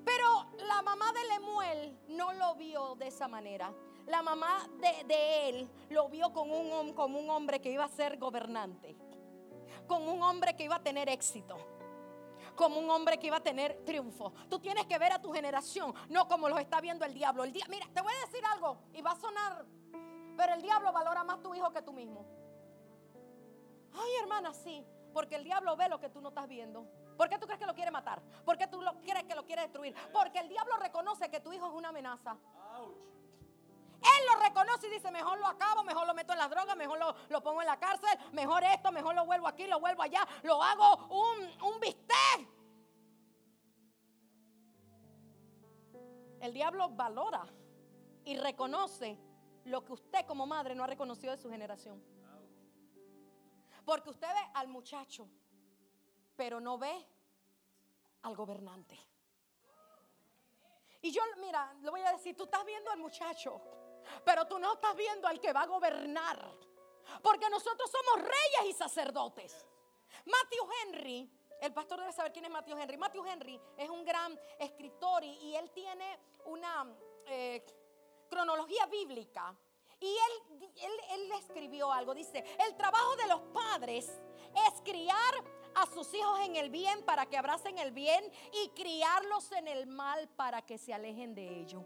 Pero 0.04 0.46
la 0.66 0.82
mamá 0.82 1.12
de 1.12 1.25
Lemuel 1.28 1.98
no 2.08 2.32
lo 2.32 2.56
vio 2.56 2.96
de 2.96 3.06
esa 3.06 3.28
manera. 3.28 3.72
La 4.06 4.20
mamá 4.20 4.69
de, 4.80 5.48
él 5.48 5.70
lo 5.90 6.08
vio 6.08 6.32
como 6.32 6.58
un, 6.58 6.92
como 6.92 7.20
un 7.20 7.30
hombre 7.30 7.60
que 7.60 7.70
iba 7.70 7.84
a 7.84 7.88
ser 7.88 8.19
gobernante 8.19 8.96
como 9.88 10.12
un 10.12 10.22
hombre 10.22 10.54
que 10.54 10.64
iba 10.64 10.76
a 10.76 10.82
tener 10.82 11.08
éxito 11.08 11.56
como 12.58 12.81
un 12.81 12.90
hombre 12.90 13.19
que 13.20 13.28
iba 13.28 13.37
a 13.37 13.40
tener 13.40 13.84
triunfo. 13.84 14.32
Tú 14.50 14.58
tienes 14.58 14.84
que 14.87 14.99
ver 14.99 15.12
a 15.12 15.22
tu 15.22 15.32
generación, 15.32 15.94
no 16.08 16.26
como 16.26 16.49
los 16.49 16.58
está 16.58 16.81
viendo 16.81 17.05
el 17.05 17.14
diablo. 17.14 17.44
El 17.44 17.52
mira, 17.52 17.87
te 17.94 18.02
voy 18.02 18.12
a 18.12 18.26
decir 18.26 18.44
algo 18.44 18.78
y 18.93 19.00
va 19.00 19.12
a 19.12 19.16
sonar, 19.16 19.64
pero 20.37 20.55
el 20.55 20.60
diablo 20.60 20.93
valora 20.93 21.22
más 21.22 21.40
tu 21.40 21.55
hijo 21.55 21.70
que 21.70 21.82
tú 21.82 21.93
mismo. 21.93 22.26
Ay, 23.93 24.10
hermana, 24.20 24.52
sí, 24.52 24.84
porque 25.12 25.37
el 25.37 25.44
diablo 25.44 25.76
ve 25.76 25.88
lo 25.88 26.00
que 26.00 26.10
tú 26.10 26.20
no 26.20 26.31
estás 26.31 26.49
viendo. 26.49 26.84
¿Por 27.16 27.28
qué 27.28 27.38
tú 27.38 27.46
crees 27.46 27.60
que 27.60 27.66
lo 27.66 27.75
quiere 27.75 27.93
matar? 27.93 28.20
¿Por 28.44 28.58
qué 28.58 28.66
tú 28.66 28.82
lo 28.82 28.93
crees 29.02 29.22
que 29.22 29.37
lo 29.37 29.44
quiere 29.44 29.62
destruir? 29.62 29.94
Porque 30.12 30.40
el 30.40 30.49
diablo 30.49 30.76
reconoce 30.78 31.31
que 31.31 31.38
tu 31.38 31.52
hijo 31.52 31.69
es 31.69 31.72
una 31.72 31.90
amenaza. 31.90 32.37
Y 34.86 34.90
dice, 34.90 35.10
mejor 35.10 35.38
lo 35.38 35.46
acabo, 35.46 35.82
mejor 35.84 36.06
lo 36.06 36.14
meto 36.14 36.32
en 36.32 36.38
las 36.38 36.50
drogas, 36.50 36.76
mejor 36.76 36.98
lo, 37.28 37.42
pongo 37.42 37.60
en 37.60 37.66
la 37.66 37.78
cárcel, 37.78 38.10
mejor 38.32 38.62
esto, 38.64 38.92
mejor 38.92 39.14
lo 39.14 39.25
vuelvo 39.26 39.48
aquí, 39.48 39.66
lo 39.66 39.80
vuelvo 39.80 40.02
allá, 40.02 40.26
lo 40.42 40.62
hago 40.62 41.06
un, 41.08 41.62
un 41.62 41.80
bistec. 41.80 42.48
El 46.40 46.54
diablo 46.54 46.90
valora 46.90 47.44
y 48.25 48.36
reconoce 48.36 49.19
lo 49.64 49.84
que 49.84 49.92
usted 49.92 50.25
como 50.26 50.46
madre 50.46 50.75
no 50.75 50.84
ha 50.84 50.86
reconocido 50.86 51.32
de 51.32 51.38
su 51.38 51.50
generación. 51.50 52.02
Porque 53.84 54.10
usted 54.10 54.28
ve 54.28 54.50
al 54.54 54.69
muchacho, 54.69 55.28
pero 56.36 56.60
no 56.60 56.78
ve 56.78 57.06
al 58.22 58.36
gobernante. 58.36 58.98
Y 61.00 61.10
yo, 61.10 61.22
mira, 61.40 61.75
le 61.80 61.90
voy 61.90 62.00
a 62.02 62.12
decir, 62.12 62.36
tú 62.36 62.44
estás 62.44 62.64
viendo 62.64 62.90
al 62.90 62.98
muchacho, 62.98 63.60
pero 64.25 64.46
tú 64.46 64.58
no 64.58 64.75
estás 64.75 64.96
viendo 64.96 65.28
al 65.28 65.40
que 65.40 65.52
va 65.52 65.62
a 65.62 65.66
gobernar. 65.66 66.38
Porque 67.22 67.49
nosotros 67.49 67.90
somos 67.90 68.26
reyes 68.26 68.70
y 68.70 68.72
sacerdotes. 68.72 69.66
Matthew 70.25 70.69
Henry, 70.82 71.31
el 71.60 71.72
pastor 71.72 72.00
debe 72.00 72.12
saber 72.12 72.32
quién 72.32 72.44
es 72.44 72.50
Matthew 72.50 72.78
Henry. 72.78 72.96
Matthew 72.96 73.26
Henry 73.26 73.60
es 73.76 73.88
un 73.88 74.05
gran 74.05 74.38
escritor 74.58 75.25
y, 75.25 75.55
él 75.55 75.70
tiene 75.70 76.19
una 76.46 76.87
eh, 77.26 77.64
cronología 78.28 78.87
bíblica. 78.87 79.55
Y 80.00 80.06
él, 80.06 80.72
él, 80.76 80.93
él 81.11 81.32
escribió 81.32 81.90
algo, 81.90 82.14
dice, 82.14 82.44
el 82.66 82.76
trabajo 82.76 83.16
de 83.16 83.26
los 83.26 83.40
padres 83.52 84.06
es 84.06 84.80
criar 84.85 85.44
a 85.75 85.87
sus 85.87 86.12
hijos 86.14 86.40
en 86.40 86.56
el 86.56 86.71
bien 86.71 87.04
para 87.04 87.26
que 87.26 87.37
abracen 87.37 87.78
el 87.78 87.90
bien 87.92 88.25
y 88.52 88.68
criarlos 88.71 89.50
en 89.52 89.68
el 89.68 89.87
mal 89.87 90.28
para 90.28 90.62
que 90.62 90.78
se 90.78 90.94
alejen 90.94 91.35
de 91.35 91.61
ello. 91.61 91.85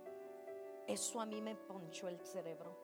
Eso 0.87 1.21
a 1.21 1.27
mí 1.27 1.41
me 1.41 1.55
ponchó 1.55 2.09
el 2.09 2.21
cerebro. 2.27 2.77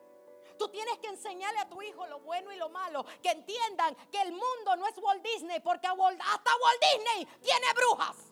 Tú 0.59 0.69
tienes 0.69 0.99
que 0.99 1.09
enseñarle 1.09 1.61
a 1.61 1.69
tu 1.69 1.81
hijo 1.83 2.07
lo 2.07 2.21
bueno 2.21 2.53
y 2.53 2.57
lo 2.57 2.69
malo. 2.69 3.05
Que 3.23 3.31
entiendan 3.31 3.95
que 4.11 4.21
el 4.23 4.33
mundo 4.33 4.77
no 4.77 4.87
es 4.87 4.99
Walt 4.99 5.23
Disney, 5.23 5.61
porque 5.61 5.87
hasta 5.87 5.97
Walt 5.97 6.83
Disney 6.93 7.27
tiene 7.41 7.67
brujas. 7.75 8.28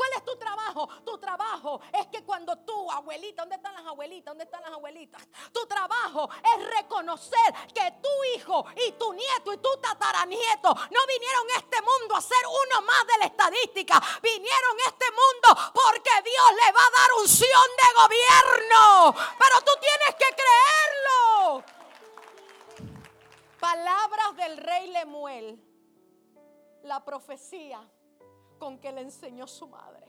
¿Cuál 0.00 0.12
es 0.16 0.24
tu 0.24 0.34
trabajo? 0.36 0.88
Tu 1.04 1.18
trabajo 1.18 1.78
es 1.92 2.06
que 2.06 2.24
cuando 2.24 2.56
tú, 2.60 2.90
abuelita, 2.90 3.42
¿dónde 3.42 3.56
están 3.56 3.74
las 3.74 3.84
abuelitas? 3.84 4.32
¿Dónde 4.32 4.44
están 4.44 4.62
las 4.62 4.72
abuelitas? 4.72 5.28
Tu 5.52 5.66
trabajo 5.66 6.26
es 6.56 6.70
reconocer 6.74 7.52
que 7.74 7.92
tu 8.00 8.08
hijo 8.34 8.64
y 8.76 8.92
tu 8.92 9.12
nieto 9.12 9.52
y 9.52 9.58
tu 9.58 9.68
tataranieto 9.76 10.72
no 10.72 11.06
vinieron 11.06 11.50
a 11.50 11.58
este 11.58 11.82
mundo 11.82 12.16
a 12.16 12.22
ser 12.22 12.42
uno 12.46 12.80
más 12.80 13.06
de 13.08 13.18
la 13.18 13.26
estadística. 13.26 14.00
Vinieron 14.22 14.80
a 14.80 14.88
este 14.88 15.04
mundo 15.10 15.70
porque 15.74 16.22
Dios 16.24 16.50
le 16.64 16.72
va 16.72 16.80
a 16.80 16.94
dar 16.98 17.12
unción 17.20 17.68
de 17.76 17.88
gobierno. 18.02 19.14
Pero 19.38 19.60
tú 19.60 19.72
tienes 19.82 20.14
que 20.14 20.34
creerlo. 20.40 21.64
Palabras 23.60 24.34
del 24.36 24.56
rey 24.56 24.86
Lemuel. 24.92 25.62
La 26.84 27.04
profecía 27.04 27.86
con 28.60 28.78
que 28.78 28.92
le 28.92 29.00
enseñó 29.00 29.48
su 29.48 29.66
madre. 29.66 29.99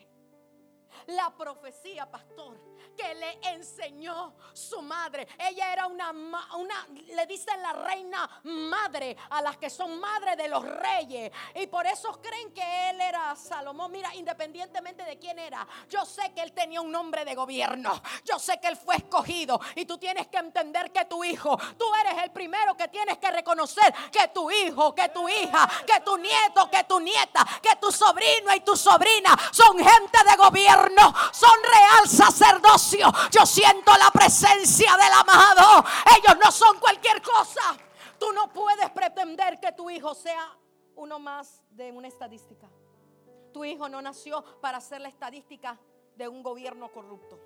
La 1.07 1.35
profecía, 1.35 2.09
pastor, 2.09 2.59
que 2.95 3.13
le 3.15 3.39
enseñó 3.53 4.35
su 4.53 4.81
madre. 4.81 5.27
Ella 5.37 5.73
era 5.73 5.87
una, 5.87 6.11
una, 6.11 6.87
le 7.07 7.25
dicen 7.25 7.61
la 7.61 7.73
reina 7.73 8.41
madre 8.43 9.15
a 9.29 9.41
las 9.41 9.57
que 9.57 9.69
son 9.69 9.99
madre 9.99 10.35
de 10.35 10.47
los 10.47 10.63
reyes. 10.63 11.31
Y 11.55 11.67
por 11.67 11.85
eso 11.87 12.19
creen 12.21 12.53
que 12.53 12.89
él 12.89 13.01
era 13.01 13.35
Salomón. 13.35 13.91
Mira, 13.91 14.13
independientemente 14.15 15.03
de 15.03 15.17
quién 15.17 15.39
era, 15.39 15.67
yo 15.89 16.05
sé 16.05 16.33
que 16.33 16.41
él 16.41 16.53
tenía 16.53 16.81
un 16.81 16.91
nombre 16.91 17.25
de 17.25 17.35
gobierno. 17.35 18.01
Yo 18.23 18.39
sé 18.39 18.59
que 18.59 18.67
él 18.67 18.77
fue 18.77 18.95
escogido. 18.95 19.59
Y 19.75 19.85
tú 19.85 19.97
tienes 19.97 20.27
que 20.27 20.37
entender 20.37 20.91
que 20.91 21.05
tu 21.05 21.23
hijo, 21.23 21.57
tú 21.77 21.85
eres 21.95 22.23
el 22.23 22.31
primero 22.31 22.75
que 22.75 22.87
tienes 22.87 23.17
que 23.17 23.31
reconocer 23.31 23.93
que 24.11 24.27
tu 24.29 24.49
hijo, 24.51 24.93
que 24.93 25.09
tu 25.09 25.27
hija, 25.27 25.69
que 25.85 25.99
tu 26.01 26.17
nieto, 26.17 26.69
que 26.69 26.83
tu 26.83 26.99
nieta, 26.99 27.45
que 27.61 27.75
tu 27.77 27.91
sobrino 27.91 28.53
y 28.55 28.61
tu 28.61 28.75
sobrina 28.75 29.37
son 29.51 29.77
gente 29.77 30.17
de 30.23 30.30
son 31.31 31.57
real 31.63 32.07
sacerdocio. 32.07 33.07
Yo 33.31 33.45
siento 33.45 33.91
la 33.97 34.11
presencia 34.11 34.91
del 34.97 35.13
amado. 35.13 35.85
Ellos 36.17 36.37
no 36.43 36.51
son 36.51 36.79
cualquier 36.79 37.21
cosa. 37.21 37.61
Tú 38.19 38.31
no 38.33 38.51
puedes 38.51 38.89
pretender 38.91 39.59
que 39.59 39.71
tu 39.71 39.89
hijo 39.89 40.13
sea 40.13 40.55
uno 40.95 41.19
más 41.19 41.61
de 41.71 41.91
una 41.91 42.07
estadística. 42.07 42.69
Tu 43.53 43.65
hijo 43.65 43.89
no 43.89 44.01
nació 44.01 44.43
para 44.61 44.79
ser 44.79 45.01
la 45.01 45.09
estadística 45.09 45.79
de 46.15 46.27
un 46.27 46.43
gobierno 46.43 46.91
corrupto. 46.91 47.39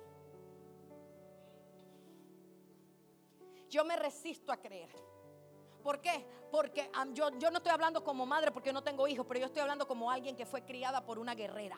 Yo 3.68 3.84
me 3.84 3.96
resisto 3.96 4.52
a 4.52 4.56
creer. 4.58 4.90
¿Por 5.82 6.00
qué? 6.00 6.26
Porque 6.50 6.90
yo, 7.12 7.30
yo 7.38 7.50
no 7.50 7.58
estoy 7.58 7.72
hablando 7.72 8.02
como 8.02 8.26
madre 8.26 8.50
porque 8.52 8.72
no 8.72 8.82
tengo 8.82 9.06
hijos, 9.08 9.26
pero 9.26 9.40
yo 9.40 9.46
estoy 9.46 9.62
hablando 9.62 9.86
como 9.86 10.10
alguien 10.10 10.36
que 10.36 10.46
fue 10.46 10.64
criada 10.64 11.04
por 11.04 11.18
una 11.18 11.34
guerrera. 11.34 11.76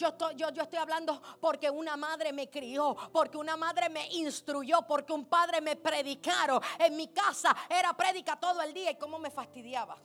Yo 0.00 0.08
estoy, 0.08 0.34
yo, 0.34 0.48
yo 0.48 0.62
estoy, 0.62 0.78
hablando 0.78 1.20
porque 1.42 1.68
una 1.68 1.94
madre 1.94 2.32
me 2.32 2.48
crió, 2.48 2.96
porque 3.12 3.36
una 3.36 3.54
madre 3.54 3.90
me 3.90 4.08
instruyó, 4.12 4.80
porque 4.86 5.12
un 5.12 5.26
padre 5.26 5.60
me 5.60 5.76
predicaron. 5.76 6.58
En 6.78 6.96
mi 6.96 7.08
casa 7.08 7.54
era 7.68 7.92
prédica 7.92 8.34
todo 8.40 8.62
el 8.62 8.72
día 8.72 8.92
y 8.92 8.96
cómo 8.96 9.18
me 9.18 9.30
fastidiaba. 9.30 9.98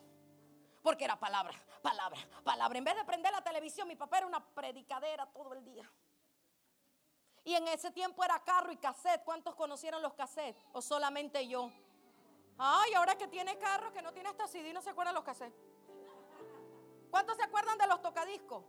Porque 0.81 1.05
era 1.05 1.17
palabra, 1.17 1.53
palabra, 1.81 2.19
palabra. 2.43 2.77
En 2.77 2.83
vez 2.83 2.93
de 2.93 3.05
prender 3.05 3.31
la 3.31 3.41
televisión, 3.41 3.87
mi 3.87 3.95
papá 3.95 4.17
era 4.17 4.27
una 4.27 4.45
predicadera 4.45 5.27
todo 5.27 5.53
el 5.53 5.63
día. 5.63 5.89
Y 7.45 7.53
en 7.53 7.65
ese 7.69 7.89
tiempo 7.91 8.21
era 8.21 8.43
carro 8.43 8.73
y 8.73 8.77
cassette. 8.77 9.23
¿Cuántos 9.23 9.55
conocieron 9.55 10.01
los 10.01 10.13
cassettes? 10.13 10.61
¿O 10.73 10.81
solamente 10.81 11.47
yo? 11.47 11.71
Ay, 12.57 12.93
ahora 12.95 13.17
que 13.17 13.29
tiene 13.29 13.57
carro, 13.57 13.93
que 13.93 14.01
no 14.01 14.11
tiene 14.11 14.27
hasta 14.27 14.45
CD, 14.45 14.73
no 14.73 14.81
se 14.81 14.89
acuerdan 14.89 15.15
los 15.15 15.23
cassettes. 15.23 15.57
¿Cuántos 17.09 17.37
se 17.37 17.43
acuerdan 17.43 17.77
de 17.77 17.87
los 17.87 18.01
tocadiscos? 18.01 18.61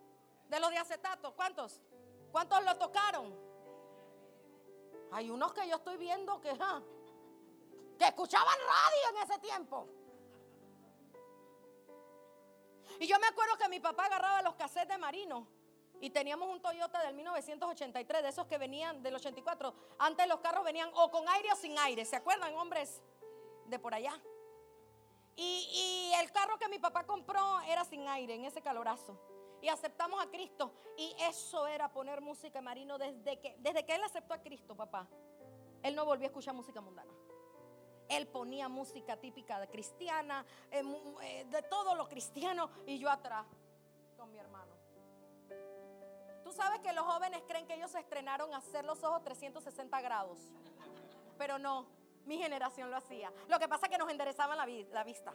De 0.48 0.60
los 0.60 0.70
de 0.70 0.78
acetato. 0.78 1.34
¿Cuántos? 1.34 1.82
¿Cuántos 2.30 2.64
lo 2.64 2.76
tocaron? 2.76 3.34
Hay 5.12 5.30
unos 5.30 5.52
que 5.52 5.68
yo 5.68 5.76
estoy 5.76 5.96
viendo 5.96 6.40
que, 6.40 6.52
que 7.98 8.04
escuchaban 8.04 8.58
radio 8.58 9.16
en 9.16 9.30
ese 9.30 9.38
tiempo. 9.38 9.88
Y 12.98 13.06
yo 13.06 13.18
me 13.18 13.26
acuerdo 13.26 13.56
que 13.56 13.68
mi 13.68 13.80
papá 13.80 14.06
agarraba 14.06 14.42
los 14.42 14.54
cassettes 14.54 14.88
de 14.88 14.98
Marino 14.98 15.46
y 16.00 16.10
teníamos 16.10 16.48
un 16.48 16.60
Toyota 16.60 17.02
del 17.02 17.14
1983, 17.14 18.22
de 18.22 18.28
esos 18.28 18.46
que 18.46 18.58
venían 18.58 19.02
del 19.02 19.14
84. 19.14 19.74
Antes 19.98 20.28
los 20.28 20.40
carros 20.40 20.64
venían 20.64 20.90
o 20.94 21.10
con 21.10 21.28
aire 21.28 21.52
o 21.52 21.56
sin 21.56 21.78
aire. 21.78 22.04
¿Se 22.04 22.16
acuerdan, 22.16 22.54
hombres 22.54 23.02
de 23.66 23.78
por 23.78 23.94
allá? 23.94 24.18
Y, 25.36 26.12
el 26.18 26.32
carro 26.32 26.58
que 26.58 26.68
mi 26.68 26.78
papá 26.78 27.04
compró 27.04 27.60
era 27.62 27.84
sin 27.84 28.08
aire, 28.08 28.34
en 28.34 28.44
ese 28.46 28.62
calorazo. 28.62 29.18
Y 29.60 29.68
aceptamos 29.68 30.22
a 30.22 30.28
Cristo. 30.30 30.72
Y 30.96 31.14
eso 31.20 31.66
era 31.66 31.90
poner 31.92 32.20
música 32.20 32.60
marino 32.60 32.98
desde 32.98 33.38
que, 33.40 33.56
desde 33.58 33.84
que 33.84 33.94
él 33.94 34.02
aceptó 34.04 34.34
a 34.34 34.38
Cristo, 34.38 34.74
papá. 34.74 35.06
Él 35.82 35.94
no 35.94 36.04
volvió 36.04 36.26
a 36.26 36.28
escuchar 36.28 36.54
música 36.54 36.80
mundana. 36.80 37.12
Él 38.08 38.26
ponía 38.28 38.68
música 38.68 39.16
típica 39.16 39.58
de 39.58 39.68
cristiana, 39.68 40.44
eh, 40.70 40.82
eh, 41.22 41.44
de 41.50 41.62
todo 41.62 41.94
lo 41.94 42.08
cristiano, 42.08 42.70
y 42.86 42.98
yo 42.98 43.10
atrás 43.10 43.46
con 44.16 44.30
mi 44.30 44.38
hermano. 44.38 44.74
Tú 46.44 46.52
sabes 46.52 46.78
que 46.80 46.92
los 46.92 47.04
jóvenes 47.04 47.42
creen 47.48 47.66
que 47.66 47.74
ellos 47.74 47.90
se 47.90 47.98
estrenaron 47.98 48.54
a 48.54 48.58
hacer 48.58 48.84
los 48.84 49.02
ojos 49.02 49.24
360 49.24 50.00
grados. 50.00 50.38
Pero 51.36 51.58
no, 51.58 51.86
mi 52.24 52.38
generación 52.38 52.90
lo 52.90 52.96
hacía. 52.96 53.32
Lo 53.48 53.58
que 53.58 53.68
pasa 53.68 53.86
es 53.86 53.92
que 53.92 53.98
nos 53.98 54.10
enderezaban 54.10 54.56
la, 54.56 54.66
la 54.66 55.04
vista. 55.04 55.34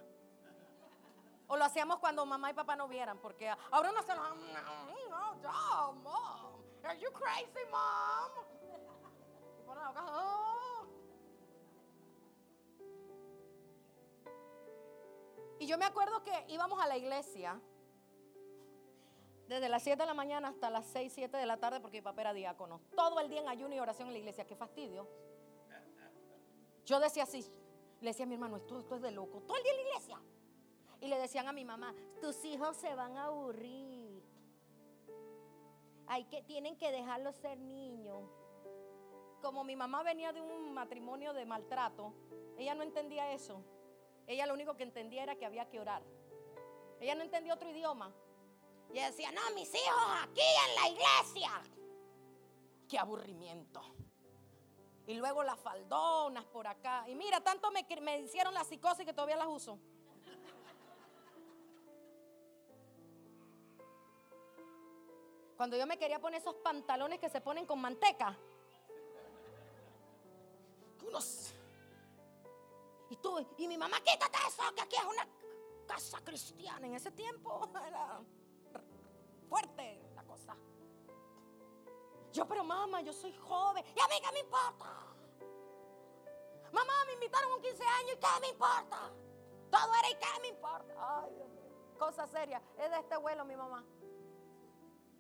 O 1.52 1.58
lo 1.58 1.66
hacíamos 1.66 2.00
cuando 2.00 2.26
mamá 2.26 2.50
y 2.50 2.54
papá 2.54 2.78
no 2.78 2.88
vieran, 2.88 3.18
porque 3.18 3.54
ahora 3.72 3.92
no 3.92 4.02
se 4.04 4.16
nos... 4.16 4.38
No, 4.38 5.94
mom. 5.96 6.64
Are 6.82 6.98
you 6.98 7.12
crazy, 7.12 7.66
mom? 7.70 8.32
Y 9.60 9.64
ponen 9.64 9.84
la 9.84 9.92
oh". 10.14 10.86
Y 15.60 15.68
yo 15.68 15.78
me 15.78 15.84
acuerdo 15.84 16.24
que 16.24 16.46
íbamos 16.48 16.82
a 16.82 16.88
la 16.88 16.96
iglesia 16.96 17.60
desde 19.50 19.68
las 19.68 19.84
7 19.84 20.02
de 20.02 20.08
la 20.08 20.14
mañana 20.14 20.48
hasta 20.48 20.70
las 20.70 20.86
6, 20.86 21.12
7 21.14 21.36
de 21.36 21.46
la 21.46 21.58
tarde 21.58 21.82
porque 21.82 21.98
mi 21.98 22.02
papá 22.02 22.22
era 22.22 22.32
diácono. 22.32 22.80
Todo 22.96 23.20
el 23.20 23.28
día 23.28 23.42
en 23.42 23.50
ayuno 23.50 23.76
y 23.76 23.80
oración 23.80 24.08
en 24.08 24.14
la 24.14 24.20
iglesia. 24.20 24.48
Qué 24.48 24.56
fastidio. 24.56 25.06
Yo 26.86 27.02
decía 27.02 27.24
así, 27.24 27.46
le 28.00 28.12
decía 28.12 28.24
a 28.24 28.28
mi 28.30 28.36
hermano, 28.36 28.56
esto, 28.56 28.80
esto 28.80 28.96
es 28.96 29.02
de 29.02 29.12
loco. 29.12 29.42
Todo 29.42 29.58
el 29.58 29.64
día 29.64 29.74
en 29.74 29.78
la 29.78 29.90
iglesia. 29.90 30.22
Y 31.02 31.08
le 31.08 31.18
decían 31.18 31.48
a 31.48 31.52
mi 31.52 31.66
mamá, 31.66 31.96
tus 32.22 32.46
hijos 32.46 32.78
se 32.78 32.94
van 32.94 33.18
a 33.18 33.26
aburrir. 33.26 34.24
Hay 36.06 36.26
que, 36.26 36.44
tienen 36.44 36.78
que 36.78 36.92
dejarlos 36.92 37.36
ser 37.38 37.60
niños. 37.60 38.30
Como 39.42 39.64
mi 39.64 39.76
mamá 39.76 40.04
venía 40.04 40.32
de 40.32 40.42
un 40.42 40.72
matrimonio 40.74 41.34
de 41.34 41.46
maltrato, 41.46 42.14
ella 42.56 42.76
no 42.76 42.84
entendía 42.84 43.34
eso. 43.34 43.64
Ella 44.28 44.46
lo 44.46 44.54
único 44.54 44.78
que 44.78 44.84
entendía 44.84 45.24
era 45.24 45.36
que 45.36 45.46
había 45.46 45.68
que 45.68 45.80
orar. 45.80 46.04
Ella 47.00 47.16
no 47.16 47.24
entendía 47.24 47.56
otro 47.56 47.70
idioma. 47.70 48.14
Y 48.94 49.00
decía, 49.00 49.32
no, 49.32 49.42
mis 49.56 49.74
hijos 49.74 50.04
aquí 50.22 50.42
en 50.42 50.76
la 50.76 50.90
iglesia. 50.90 51.62
Qué 52.88 53.00
aburrimiento. 53.00 53.82
Y 55.08 55.16
luego 55.16 55.44
las 55.44 55.60
faldonas 55.60 56.46
por 56.46 56.68
acá. 56.68 57.06
Y 57.08 57.16
mira, 57.16 57.42
tanto 57.42 57.72
me, 57.72 57.86
me 58.02 58.20
hicieron 58.20 58.54
la 58.54 58.64
psicosis 58.64 59.06
que 59.06 59.14
todavía 59.14 59.38
las 59.38 59.48
uso. 59.48 59.80
Cuando 65.62 65.78
yo 65.78 65.86
me 65.86 66.00
quería 66.00 66.18
poner 66.18 66.42
esos 66.42 66.56
pantalones 66.56 67.20
que 67.20 67.30
se 67.30 67.40
ponen 67.40 67.68
con 67.68 67.80
manteca. 67.80 68.36
Unos. 71.06 71.54
Y 73.12 73.16
tú, 73.18 73.46
y 73.60 73.68
mi 73.68 73.78
mamá, 73.78 73.98
quítate 74.00 74.40
eso, 74.48 74.64
que 74.74 74.82
aquí 74.82 74.96
es 74.96 75.04
una 75.04 75.28
casa 75.86 76.18
cristiana. 76.24 76.88
En 76.88 76.96
ese 76.96 77.12
tiempo 77.12 77.70
era 77.88 78.22
fuerte 79.48 80.02
la 80.16 80.24
cosa. 80.24 80.58
Yo, 82.34 82.48
pero 82.48 82.64
mamá, 82.64 83.02
yo 83.02 83.14
soy 83.14 83.32
joven. 83.32 83.86
¿Y 83.96 84.00
a 84.00 84.08
mí 84.08 84.16
qué 84.20 84.32
me 84.32 84.40
importa? 84.40 84.90
Mamá, 86.72 87.06
me 87.06 87.14
invitaron 87.14 87.52
a 87.52 87.56
un 87.58 87.62
15 87.62 87.84
años 87.84 88.14
y 88.16 88.18
qué 88.18 88.42
me 88.42 88.48
importa. 88.48 89.12
Todo 89.70 89.94
era 89.94 90.10
y 90.10 90.16
qué 90.16 90.42
me 90.42 90.48
importa. 90.48 91.22
Ay, 91.22 91.32
Dios 91.36 91.50
mío. 91.50 91.72
Cosa 92.00 92.26
seria. 92.26 92.60
Es 92.80 92.90
de 92.90 92.98
este 92.98 93.16
vuelo 93.18 93.46
mi 93.46 93.56
mamá. 93.56 93.86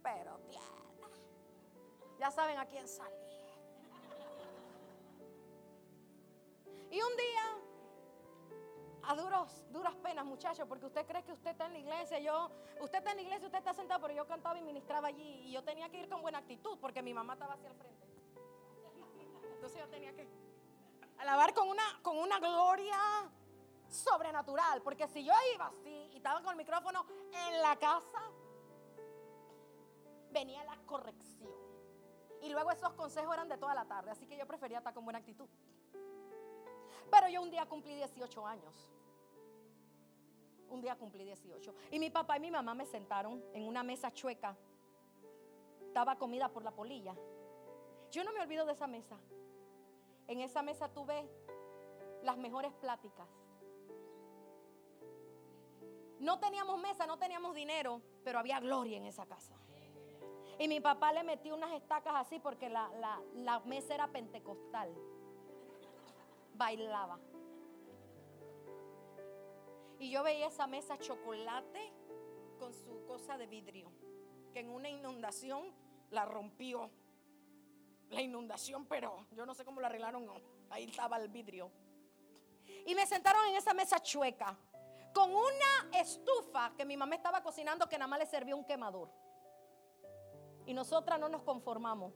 Pero 0.03 0.37
tierna. 0.49 1.09
Ya 2.19 2.31
saben 2.31 2.57
a 2.57 2.65
quién 2.65 2.87
salir. 2.87 3.19
Y 6.91 7.01
un 7.01 7.15
día 7.15 7.61
a 9.03 9.15
duros, 9.15 9.63
duras 9.71 9.95
penas, 9.95 10.25
muchachos, 10.25 10.67
porque 10.67 10.85
usted 10.85 11.05
cree 11.05 11.23
que 11.23 11.31
usted 11.31 11.51
está 11.51 11.65
en 11.65 11.73
la 11.73 11.79
iglesia. 11.79 12.19
Yo, 12.19 12.51
usted 12.79 12.99
está 12.99 13.11
en 13.11 13.17
la 13.17 13.23
iglesia, 13.23 13.45
usted 13.47 13.59
está 13.59 13.73
sentado, 13.73 14.01
pero 14.01 14.13
yo 14.13 14.27
cantaba 14.27 14.57
y 14.59 14.61
ministraba 14.61 15.07
allí. 15.07 15.41
Y 15.45 15.51
yo 15.51 15.63
tenía 15.63 15.89
que 15.89 15.99
ir 15.99 16.09
con 16.09 16.21
buena 16.21 16.39
actitud, 16.39 16.77
porque 16.79 17.01
mi 17.01 17.13
mamá 17.13 17.33
estaba 17.33 17.53
hacia 17.53 17.69
el 17.69 17.75
frente. 17.75 18.07
Entonces 19.53 19.79
yo 19.79 19.87
tenía 19.89 20.13
que 20.13 20.27
alabar 21.19 21.53
con 21.53 21.69
una, 21.69 21.83
con 22.01 22.17
una 22.17 22.39
gloria 22.39 22.97
sobrenatural. 23.89 24.81
Porque 24.81 25.07
si 25.07 25.23
yo 25.23 25.33
iba 25.53 25.67
así 25.67 26.09
y 26.13 26.17
estaba 26.17 26.41
con 26.41 26.51
el 26.51 26.57
micrófono 26.57 27.05
en 27.31 27.61
la 27.61 27.75
casa, 27.77 28.21
venía 30.31 30.63
la 30.63 30.77
corrección. 30.85 31.51
Y 32.41 32.49
luego 32.49 32.71
esos 32.71 32.93
consejos 32.93 33.33
eran 33.33 33.47
de 33.47 33.57
toda 33.57 33.75
la 33.75 33.85
tarde. 33.85 34.11
Así 34.11 34.25
que 34.25 34.37
yo 34.37 34.47
prefería 34.47 34.79
estar 34.79 34.93
con 34.93 35.03
buena 35.03 35.19
actitud. 35.19 35.47
Pero 37.11 37.27
yo 37.27 37.41
un 37.41 37.51
día 37.51 37.65
cumplí 37.67 37.95
18 37.95 38.47
años. 38.47 38.89
Un 40.69 40.81
día 40.81 40.95
cumplí 40.95 41.23
18. 41.23 41.75
Y 41.91 41.99
mi 41.99 42.09
papá 42.09 42.37
y 42.37 42.39
mi 42.39 42.49
mamá 42.49 42.73
me 42.73 42.85
sentaron 42.85 43.43
en 43.53 43.67
una 43.67 43.83
mesa 43.83 44.11
chueca. 44.11 44.57
Estaba 45.81 46.17
comida 46.17 46.49
por 46.49 46.63
la 46.63 46.71
polilla. 46.71 47.15
Yo 48.09 48.23
no 48.23 48.33
me 48.33 48.39
olvido 48.39 48.65
de 48.65 48.73
esa 48.73 48.87
mesa. 48.87 49.17
En 50.27 50.39
esa 50.39 50.63
mesa 50.63 50.87
tuve 50.87 51.29
las 52.23 52.37
mejores 52.37 52.73
pláticas. 52.73 53.27
No 56.19 56.39
teníamos 56.39 56.79
mesa, 56.79 57.05
no 57.05 57.17
teníamos 57.17 57.53
dinero, 57.55 58.01
pero 58.23 58.39
había 58.39 58.59
gloria 58.59 58.97
en 58.97 59.05
esa 59.05 59.25
casa. 59.25 59.55
Y 60.61 60.67
mi 60.67 60.79
papá 60.79 61.11
le 61.11 61.23
metió 61.23 61.55
unas 61.55 61.73
estacas 61.73 62.13
así 62.17 62.37
porque 62.37 62.69
la, 62.69 62.87
la 63.33 63.59
mesa 63.61 63.95
era 63.95 64.07
pentecostal 64.07 64.95
bailaba. 66.53 67.19
Y 69.97 70.11
yo 70.11 70.21
veía 70.21 70.45
esa 70.45 70.67
mesa 70.67 70.99
chocolate 70.99 71.91
con 72.59 72.75
su 72.75 73.03
cosa 73.07 73.39
de 73.39 73.47
vidrio, 73.47 73.91
que 74.53 74.59
en 74.59 74.69
una 74.69 74.87
inundación 74.87 75.73
la 76.11 76.25
rompió. 76.25 76.91
La 78.11 78.21
inundación, 78.21 78.85
pero 78.85 79.25
yo 79.31 79.47
no 79.47 79.55
sé 79.55 79.65
cómo 79.65 79.81
lo 79.81 79.87
arreglaron. 79.87 80.29
Ahí 80.69 80.83
estaba 80.83 81.17
el 81.17 81.29
vidrio. 81.29 81.71
Y 82.85 82.93
me 82.93 83.07
sentaron 83.07 83.47
en 83.47 83.55
esa 83.55 83.73
mesa 83.73 83.99
chueca, 83.99 84.55
con 85.11 85.33
una 85.33 85.99
estufa 85.99 86.71
que 86.77 86.85
mi 86.85 86.97
mamá 86.97 87.15
estaba 87.15 87.41
cocinando 87.41 87.89
que 87.89 87.97
nada 87.97 88.07
más 88.07 88.19
le 88.19 88.27
servía 88.27 88.55
un 88.55 88.65
quemador. 88.65 89.20
Y 90.71 90.73
nosotras 90.73 91.19
no 91.19 91.27
nos 91.27 91.41
conformamos. 91.41 92.13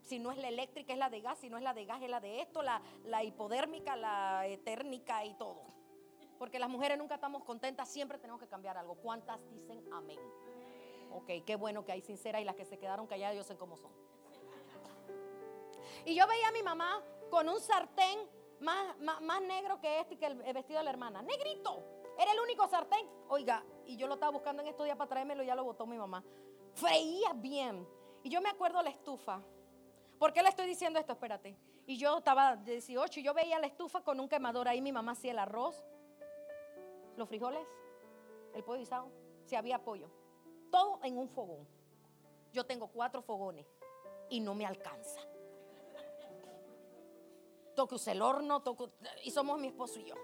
Si 0.00 0.18
no 0.18 0.32
es 0.32 0.38
la 0.38 0.48
eléctrica, 0.48 0.94
es 0.94 0.98
la 0.98 1.10
de 1.10 1.20
gas. 1.20 1.38
Si 1.38 1.50
no 1.50 1.58
es 1.58 1.62
la 1.62 1.74
de 1.74 1.84
gas, 1.84 2.00
es 2.00 2.08
la 2.08 2.18
de 2.18 2.40
esto, 2.40 2.62
la, 2.62 2.80
la 3.04 3.22
hipodérmica, 3.22 3.94
la 3.94 4.46
etérnica 4.46 5.22
y 5.26 5.34
todo. 5.34 5.60
Porque 6.38 6.58
las 6.58 6.70
mujeres 6.70 6.96
nunca 6.96 7.16
estamos 7.16 7.44
contentas, 7.44 7.86
siempre 7.90 8.16
tenemos 8.16 8.40
que 8.40 8.48
cambiar 8.48 8.78
algo. 8.78 8.94
¿Cuántas 8.94 9.38
dicen 9.50 9.86
amén? 9.92 10.18
Ok, 11.12 11.44
qué 11.44 11.56
bueno 11.56 11.84
que 11.84 11.92
hay 11.92 12.00
sinceras 12.00 12.40
y 12.40 12.46
las 12.46 12.56
que 12.56 12.64
se 12.64 12.78
quedaron 12.78 13.06
calladas, 13.06 13.36
yo 13.36 13.44
sé 13.44 13.54
cómo 13.58 13.76
son. 13.76 13.92
Y 16.06 16.14
yo 16.14 16.26
veía 16.26 16.48
a 16.48 16.52
mi 16.52 16.62
mamá 16.62 17.02
con 17.28 17.50
un 17.50 17.60
sartén 17.60 18.18
más, 18.60 18.98
más, 18.98 19.42
negro 19.42 19.78
que 19.78 20.00
este 20.00 20.16
que 20.16 20.24
el, 20.24 20.54
vestido 20.54 20.78
de 20.78 20.84
la 20.84 20.90
hermana. 20.90 21.20
Negrito. 21.20 21.84
Era 22.18 22.32
el 22.32 22.40
único 22.40 22.66
sartén. 22.66 23.06
Oiga, 23.28 23.62
y 23.84 23.98
yo 23.98 24.06
lo 24.06 24.14
estaba 24.14 24.32
buscando 24.32 24.62
en 24.62 24.68
estos 24.68 24.86
días 24.86 24.96
para 24.96 25.10
traérmelo 25.10 25.42
ya 25.42 25.54
lo 25.54 25.64
botó 25.64 25.86
mi 25.86 25.98
mamá. 25.98 26.24
Freía 26.74 27.32
bien. 27.34 27.86
Y 28.22 28.30
yo 28.30 28.40
me 28.40 28.48
acuerdo 28.48 28.82
la 28.82 28.90
estufa. 28.90 29.40
¿Por 30.18 30.32
qué 30.32 30.42
le 30.42 30.48
estoy 30.48 30.66
diciendo 30.66 30.98
esto? 30.98 31.12
Espérate. 31.12 31.56
Y 31.86 31.98
yo 31.98 32.18
estaba 32.18 32.56
18 32.56 33.20
y 33.20 33.22
yo 33.22 33.34
veía 33.34 33.58
la 33.58 33.66
estufa 33.66 34.02
con 34.02 34.18
un 34.18 34.28
quemador 34.28 34.68
ahí. 34.68 34.80
Mi 34.80 34.92
mamá 34.92 35.12
hacía 35.12 35.32
el 35.32 35.38
arroz, 35.38 35.84
los 37.16 37.28
frijoles, 37.28 37.66
el 38.54 38.64
pollo 38.64 38.78
guisado, 38.78 39.10
si 39.44 39.54
había 39.54 39.82
pollo. 39.84 40.08
Todo 40.70 41.00
en 41.02 41.18
un 41.18 41.28
fogón. 41.28 41.68
Yo 42.52 42.64
tengo 42.64 42.88
cuatro 42.88 43.22
fogones 43.22 43.66
y 44.30 44.40
no 44.40 44.54
me 44.54 44.64
alcanza. 44.64 45.20
Toco 47.76 47.96
el 48.06 48.22
horno, 48.22 48.62
toco, 48.62 48.90
y 49.24 49.30
somos 49.30 49.58
mi 49.58 49.68
esposo 49.68 50.00
y 50.00 50.04
yo. 50.04 50.14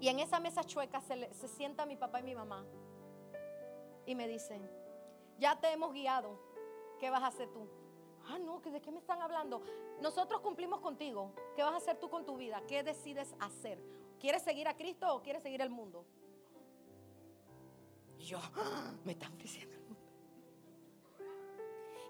Y 0.00 0.08
en 0.08 0.20
esa 0.20 0.40
mesa 0.40 0.64
chueca 0.64 1.00
se, 1.00 1.32
se 1.34 1.48
sienta 1.48 1.86
mi 1.86 1.96
papá 1.96 2.20
y 2.20 2.22
mi 2.24 2.34
mamá 2.34 2.64
y 4.08 4.14
me 4.14 4.26
dicen, 4.26 4.66
ya 5.38 5.60
te 5.60 5.70
hemos 5.70 5.92
guiado, 5.92 6.40
¿qué 6.98 7.10
vas 7.10 7.22
a 7.22 7.26
hacer 7.26 7.50
tú? 7.50 7.68
Ah, 8.26 8.38
no, 8.38 8.58
¿de 8.58 8.80
qué 8.80 8.90
me 8.90 9.00
están 9.00 9.20
hablando? 9.20 9.62
Nosotros 10.00 10.40
cumplimos 10.40 10.80
contigo. 10.80 11.34
¿Qué 11.54 11.62
vas 11.62 11.74
a 11.74 11.76
hacer 11.76 11.98
tú 12.00 12.08
con 12.08 12.24
tu 12.24 12.38
vida? 12.38 12.62
¿Qué 12.66 12.82
decides 12.82 13.34
hacer? 13.38 13.78
¿Quieres 14.18 14.42
seguir 14.42 14.66
a 14.66 14.74
Cristo 14.74 15.14
o 15.14 15.22
quieres 15.22 15.42
seguir 15.42 15.60
el 15.60 15.68
mundo? 15.68 16.06
Yo, 18.18 18.38
¡ah! 18.56 18.94
me 19.04 19.12
están 19.12 19.36
diciendo 19.36 19.74
el 19.76 19.82
mundo. 19.82 20.00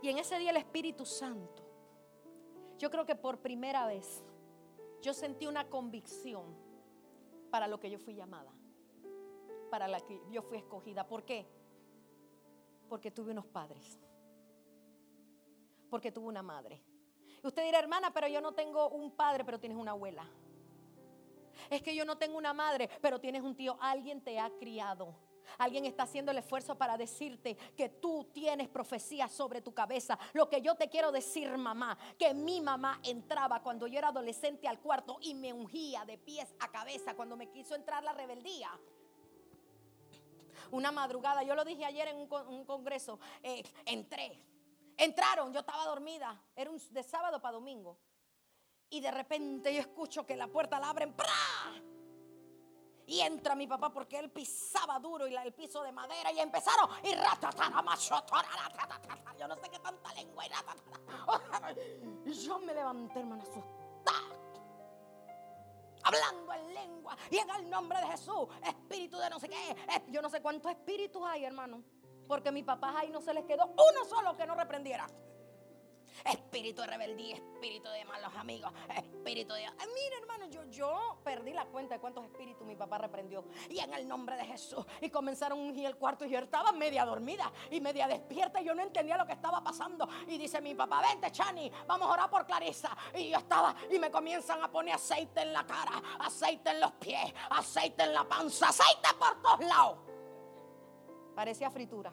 Y 0.00 0.08
en 0.08 0.18
ese 0.18 0.38
día 0.38 0.50
el 0.50 0.56
Espíritu 0.56 1.04
Santo, 1.04 1.64
yo 2.78 2.92
creo 2.92 3.04
que 3.06 3.16
por 3.16 3.38
primera 3.38 3.88
vez, 3.88 4.22
yo 5.02 5.12
sentí 5.12 5.48
una 5.48 5.68
convicción 5.68 6.54
para 7.50 7.66
lo 7.66 7.80
que 7.80 7.90
yo 7.90 7.98
fui 7.98 8.14
llamada, 8.14 8.52
para 9.68 9.88
la 9.88 10.00
que 10.00 10.20
yo 10.30 10.42
fui 10.42 10.58
escogida. 10.58 11.04
¿Por 11.04 11.24
qué? 11.24 11.57
Porque 12.88 13.10
tuve 13.10 13.32
unos 13.32 13.46
padres 13.46 13.98
porque 15.88 16.12
tuvo 16.12 16.28
una 16.28 16.42
madre. 16.42 16.82
Usted 17.42 17.64
dirá, 17.64 17.78
hermana, 17.78 18.12
pero 18.12 18.28
yo 18.28 18.40
no 18.40 18.52
tengo 18.52 18.88
un 18.90 19.12
padre, 19.12 19.44
pero 19.44 19.58
tienes 19.58 19.78
una 19.78 19.92
abuela. 19.92 20.28
Es 21.70 21.82
que 21.82 21.94
yo 21.94 22.04
no 22.04 22.16
tengo 22.16 22.38
una 22.38 22.52
madre, 22.52 22.88
pero 23.00 23.20
tienes 23.20 23.42
un 23.42 23.54
tío. 23.54 23.76
Alguien 23.80 24.22
te 24.22 24.38
ha 24.38 24.50
criado. 24.50 25.14
Alguien 25.56 25.86
está 25.86 26.02
haciendo 26.02 26.30
el 26.30 26.38
esfuerzo 26.38 26.76
para 26.76 26.98
decirte 26.98 27.56
que 27.74 27.88
tú 27.88 28.28
tienes 28.32 28.68
profecía 28.68 29.28
sobre 29.28 29.62
tu 29.62 29.72
cabeza. 29.72 30.18
Lo 30.34 30.48
que 30.48 30.60
yo 30.60 30.74
te 30.74 30.90
quiero 30.90 31.10
decir, 31.10 31.56
mamá, 31.56 31.96
que 32.18 32.34
mi 32.34 32.60
mamá 32.60 33.00
entraba 33.02 33.62
cuando 33.62 33.86
yo 33.86 33.98
era 33.98 34.08
adolescente 34.08 34.68
al 34.68 34.78
cuarto 34.78 35.18
y 35.22 35.32
me 35.34 35.52
ungía 35.52 36.04
de 36.04 36.18
pies 36.18 36.54
a 36.60 36.70
cabeza 36.70 37.14
cuando 37.14 37.36
me 37.36 37.48
quiso 37.48 37.74
entrar 37.74 38.04
la 38.04 38.12
rebeldía. 38.12 38.70
Una 40.70 40.92
madrugada, 40.92 41.42
yo 41.42 41.54
lo 41.54 41.64
dije 41.64 41.84
ayer 41.84 42.08
en 42.08 42.16
un, 42.18 42.64
congreso, 42.64 43.18
eh, 43.42 43.62
entré. 43.86 44.44
Entraron, 44.96 45.52
yo 45.52 45.60
estaba 45.60 45.84
dormida, 45.84 46.42
era 46.56 46.70
un, 46.70 46.80
de 46.90 47.02
sábado 47.02 47.40
para 47.40 47.54
domingo. 47.54 47.98
Y 48.90 49.00
de 49.00 49.10
repente 49.10 49.72
yo 49.72 49.80
escucho 49.80 50.26
que 50.26 50.36
la 50.36 50.48
puerta 50.48 50.80
la 50.80 50.90
abren. 50.90 51.14
Y 53.06 53.20
entra 53.20 53.54
mi 53.54 53.66
papá 53.66 53.90
porque 53.90 54.18
él 54.18 54.30
pisaba 54.30 54.98
duro 54.98 55.26
y 55.26 55.34
el 55.34 55.54
piso 55.54 55.82
de 55.82 55.92
madera 55.92 56.30
y 56.30 56.40
empezaron 56.40 56.90
y 57.02 57.12
yo 59.38 59.48
no 59.48 59.56
sé 59.56 59.70
qué 59.70 59.78
tanta 59.78 60.12
lengua 60.12 60.44
y 62.26 62.32
yo 62.44 62.58
me 62.58 62.74
levanté 62.74 63.20
hermano 63.20 63.42
asustada 63.42 64.47
hablando 66.08 66.52
en 66.54 66.74
lengua 66.74 67.16
y 67.30 67.38
en 67.38 67.50
el 67.50 67.70
nombre 67.70 68.00
de 68.00 68.06
Jesús 68.06 68.48
espíritu 68.66 69.18
de 69.18 69.30
no 69.30 69.38
sé 69.38 69.48
qué 69.48 69.76
yo 70.08 70.22
no 70.22 70.30
sé 70.30 70.40
cuántos 70.40 70.70
espíritus 70.70 71.22
hay 71.26 71.44
hermano 71.44 71.82
porque 72.28 72.50
a 72.50 72.52
mi 72.52 72.62
papá 72.62 72.94
ahí 72.96 73.10
no 73.10 73.20
se 73.20 73.32
les 73.32 73.44
quedó 73.44 73.66
uno 73.66 74.04
solo 74.08 74.36
que 74.36 74.46
no 74.46 74.54
reprendiera. 74.54 75.06
Espíritu 76.24 76.82
de 76.82 76.86
rebeldía, 76.86 77.36
espíritu 77.36 77.88
de 77.90 78.04
malos 78.04 78.34
amigos, 78.34 78.72
espíritu 78.96 79.54
de... 79.54 79.60
mira 79.60 80.18
hermano, 80.20 80.46
yo, 80.46 80.64
yo 80.64 81.18
perdí 81.24 81.52
la 81.52 81.66
cuenta 81.66 81.94
de 81.94 82.00
cuántos 82.00 82.24
espíritus 82.24 82.66
mi 82.66 82.76
papá 82.76 82.98
reprendió. 82.98 83.44
Y 83.68 83.78
en 83.78 83.92
el 83.94 84.06
nombre 84.06 84.36
de 84.36 84.44
Jesús. 84.44 84.84
Y 85.00 85.10
comenzaron 85.10 85.58
a 85.58 85.62
ungir 85.62 85.86
el 85.86 85.96
cuarto 85.96 86.24
y 86.24 86.30
yo 86.30 86.38
estaba 86.38 86.72
media 86.72 87.04
dormida 87.04 87.52
y 87.70 87.80
media 87.80 88.06
despierta 88.06 88.60
y 88.60 88.64
yo 88.64 88.74
no 88.74 88.82
entendía 88.82 89.16
lo 89.16 89.26
que 89.26 89.32
estaba 89.32 89.62
pasando. 89.62 90.08
Y 90.26 90.38
dice 90.38 90.60
mi 90.60 90.74
papá, 90.74 91.02
vente 91.02 91.30
Chani, 91.30 91.70
vamos 91.86 92.08
a 92.08 92.12
orar 92.12 92.30
por 92.30 92.46
Clarisa. 92.46 92.96
Y 93.14 93.30
yo 93.30 93.38
estaba 93.38 93.74
y 93.90 93.98
me 93.98 94.10
comienzan 94.10 94.62
a 94.62 94.70
poner 94.70 94.94
aceite 94.94 95.42
en 95.42 95.52
la 95.52 95.66
cara, 95.66 96.02
aceite 96.20 96.70
en 96.70 96.80
los 96.80 96.92
pies, 96.92 97.32
aceite 97.50 98.04
en 98.04 98.14
la 98.14 98.24
panza, 98.24 98.68
aceite 98.68 99.08
por 99.18 99.40
todos 99.42 99.60
lados. 99.60 99.98
Parecía 101.34 101.70
fritura. 101.70 102.12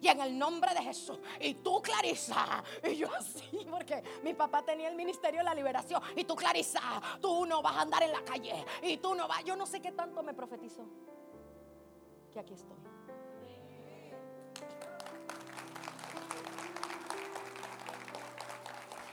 Y 0.00 0.08
en 0.08 0.20
el 0.20 0.38
nombre 0.38 0.72
de 0.74 0.82
Jesús. 0.82 1.18
Y 1.40 1.54
tú, 1.54 1.80
Clarisa. 1.82 2.62
Y 2.84 2.96
yo 2.96 3.08
así, 3.14 3.66
porque 3.70 4.02
mi 4.22 4.34
papá 4.34 4.62
tenía 4.62 4.88
el 4.88 4.94
ministerio 4.94 5.40
de 5.40 5.44
la 5.44 5.54
liberación. 5.54 6.02
Y 6.16 6.24
tú, 6.24 6.36
Clarisa, 6.36 6.80
tú 7.20 7.46
no 7.46 7.62
vas 7.62 7.76
a 7.76 7.80
andar 7.82 8.02
en 8.02 8.12
la 8.12 8.22
calle. 8.22 8.64
Y 8.82 8.98
tú 8.98 9.14
no 9.14 9.28
vas. 9.28 9.44
Yo 9.44 9.56
no 9.56 9.66
sé 9.66 9.80
qué 9.80 9.92
tanto 9.92 10.22
me 10.22 10.34
profetizó. 10.34 10.86
Que 12.32 12.40
aquí 12.40 12.54
estoy. 12.54 12.76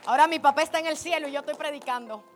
Ahora 0.06 0.28
mi 0.28 0.38
papá 0.38 0.62
está 0.62 0.78
en 0.78 0.86
el 0.86 0.96
cielo 0.96 1.26
y 1.26 1.32
yo 1.32 1.40
estoy 1.40 1.54
predicando. 1.54 2.35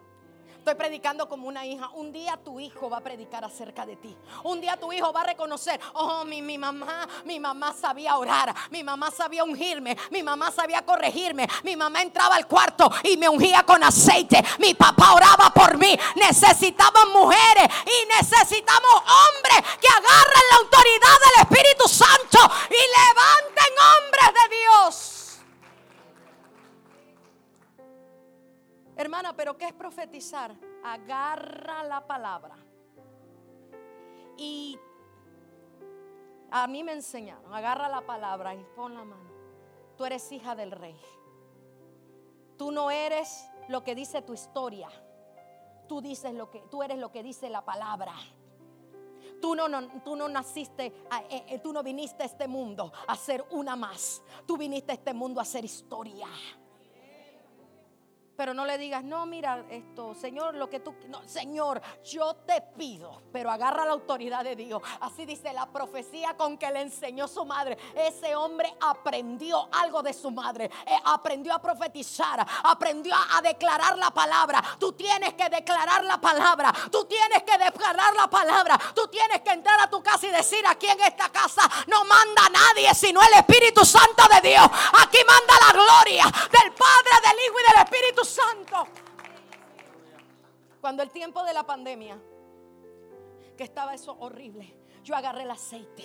Estoy 0.61 0.75
predicando 0.75 1.27
como 1.27 1.49
una 1.49 1.65
hija. 1.65 1.89
Un 1.95 2.13
día 2.13 2.37
tu 2.37 2.61
hijo 2.61 2.91
va 2.91 2.99
a 2.99 3.01
predicar 3.01 3.43
acerca 3.43 3.87
de 3.87 3.97
ti. 3.97 4.15
Un 4.45 4.61
día 4.61 4.77
tu 4.77 4.93
hijo 4.93 5.11
va 5.11 5.23
a 5.23 5.25
reconocer, 5.25 5.81
oh, 5.95 6.23
mi, 6.27 6.43
mi 6.43 6.59
mamá, 6.59 7.09
mi 7.25 7.41
mamá 7.41 7.73
sabía 7.73 8.19
orar, 8.19 8.55
mi 8.71 8.85
mamá 8.85 9.11
sabía 9.11 9.43
ungirme, 9.43 9.97
mi 10.11 10.23
mamá 10.23 10.51
sabía 10.51 10.85
corregirme, 10.85 11.49
mi 11.65 11.77
mamá 11.77 12.03
entraba 12.03 12.37
al 12.37 12.47
cuarto 12.47 12.93
y 13.05 13.17
me 13.17 13.27
ungía 13.27 13.63
con 13.63 13.83
aceite. 13.83 14.45
Mi 14.59 14.75
papá 14.75 15.15
oraba 15.15 15.49
por 15.49 15.79
mí. 15.79 15.99
Necesitamos 16.17 17.09
mujeres 17.11 17.67
y 17.87 18.07
necesitamos 18.19 18.93
hombres 18.97 19.77
que 19.81 19.89
agarren 19.89 20.45
la 20.51 20.57
autoridad 20.59 21.17
del 21.25 21.41
Espíritu 21.49 21.89
Santo 21.89 22.39
y 22.69 22.75
levanten 22.75 23.50
Hermana, 29.01 29.35
pero 29.35 29.57
¿qué 29.57 29.65
es 29.65 29.73
profetizar? 29.73 30.55
Agarra 30.85 31.83
la 31.85 32.07
palabra. 32.07 32.55
Y 34.37 34.79
a 36.51 36.67
mí 36.67 36.85
me 36.85 36.93
enseñaron, 36.93 37.55
agarra 37.55 37.89
la 37.89 38.03
palabra 38.03 38.55
y 38.55 38.63
pon 38.77 38.93
la 38.93 39.05
mano. 39.05 39.31
Tú 39.97 40.05
eres 40.05 40.31
hija 40.31 40.55
del 40.55 40.73
rey. 40.73 41.01
Tú 42.59 42.71
no 42.73 42.91
eres 42.91 43.49
lo 43.69 43.83
que 43.83 43.95
dice 43.95 44.21
tu 44.21 44.35
historia. 44.35 44.91
Tú 45.89 46.03
dices 46.03 46.35
lo 46.35 46.51
que 46.51 46.61
tú 46.71 46.83
eres 46.83 46.99
lo 46.99 47.11
que 47.11 47.23
dice 47.23 47.49
la 47.49 47.65
palabra. 47.65 48.13
Tú 49.41 49.55
no, 49.55 49.67
tú 50.05 50.15
no 50.15 50.29
naciste, 50.29 50.87
eh, 51.31 51.45
eh, 51.49 51.59
tú 51.61 51.73
no 51.73 51.83
viniste 51.83 52.23
a 52.23 52.27
este 52.27 52.47
mundo 52.47 52.93
a 53.09 53.17
ser 53.17 53.47
una 53.51 53.77
más. 53.77 54.21
Tú 54.47 54.59
viniste 54.59 54.93
a 54.93 54.95
este 54.97 55.15
mundo 55.15 55.41
a 55.41 55.45
hacer 55.45 55.65
historia. 55.65 56.29
Pero 58.41 58.55
no 58.55 58.65
le 58.65 58.79
digas, 58.79 59.05
no, 59.05 59.27
mira 59.27 59.67
esto, 59.69 60.15
Señor, 60.15 60.55
lo 60.55 60.71
que 60.71 60.81
tú, 60.81 60.95
no, 61.09 61.21
Señor, 61.29 61.83
yo 62.03 62.37
te 62.37 62.63
pido, 62.75 63.21
pero 63.31 63.51
agarra 63.51 63.85
la 63.85 63.93
autoridad 63.93 64.43
de 64.43 64.57
Dios. 64.57 64.81
Así 65.03 65.27
dice 65.27 65.53
la 65.53 65.71
profecía 65.71 66.35
con 66.39 66.57
que 66.57 66.71
le 66.71 66.81
enseñó 66.81 67.29
su 67.29 67.45
madre. 67.45 67.77
Ese 67.95 68.35
hombre 68.35 68.75
aprendió 68.81 69.69
algo 69.71 70.03
de 70.03 70.15
su 70.15 70.31
madre, 70.31 70.71
eh, 70.87 70.99
aprendió 71.05 71.53
a 71.53 71.61
profetizar, 71.61 72.47
aprendió 72.65 73.15
a, 73.15 73.43
declarar 73.43 73.99
la 73.99 74.11
palabra. 74.11 74.65
Tú 74.79 74.95
tienes 74.95 75.35
que 75.35 75.47
declarar 75.51 76.03
la 76.03 76.19
palabra, 76.19 76.73
tú 76.91 77.05
tienes 77.05 77.43
que 77.43 77.59
declarar 77.59 78.15
la 78.15 78.27
palabra, 78.31 78.81
tú 78.95 79.07
tienes 79.09 79.43
que 79.43 79.51
entrar 79.51 79.79
a 79.83 79.91
tu 79.91 80.03
casa 80.03 80.27
y 80.27 80.31
decir, 80.31 80.67
aquí 80.67 80.87
en 80.87 81.01
esta 81.03 81.29
casa 81.29 81.61
no 81.89 82.07
manda 82.07 82.49
nadie 82.49 82.95
sino 82.95 83.21
el 83.21 83.35
Espíritu 83.35 83.85
Santo 83.85 84.23
de 84.33 84.49
Dios. 84.49 84.65
Aquí 84.65 85.19
manda 85.27 85.55
la 85.67 85.73
gloria 85.75 86.25
del 86.25 86.73
Padre, 86.73 87.29
del 87.29 87.45
Hijo 87.45 87.57
y 87.61 87.73
del 87.75 87.85
Espíritu 87.85 88.25
Santo. 88.25 88.30
Cuando 90.81 91.03
el 91.03 91.11
tiempo 91.11 91.43
de 91.45 91.53
la 91.53 91.65
pandemia, 91.65 92.19
que 93.57 93.65
estaba 93.65 93.95
eso 93.95 94.17
horrible, 94.21 94.75
yo 95.05 95.15
agarré 95.15 95.43
el 95.43 95.51
aceite. 95.51 96.05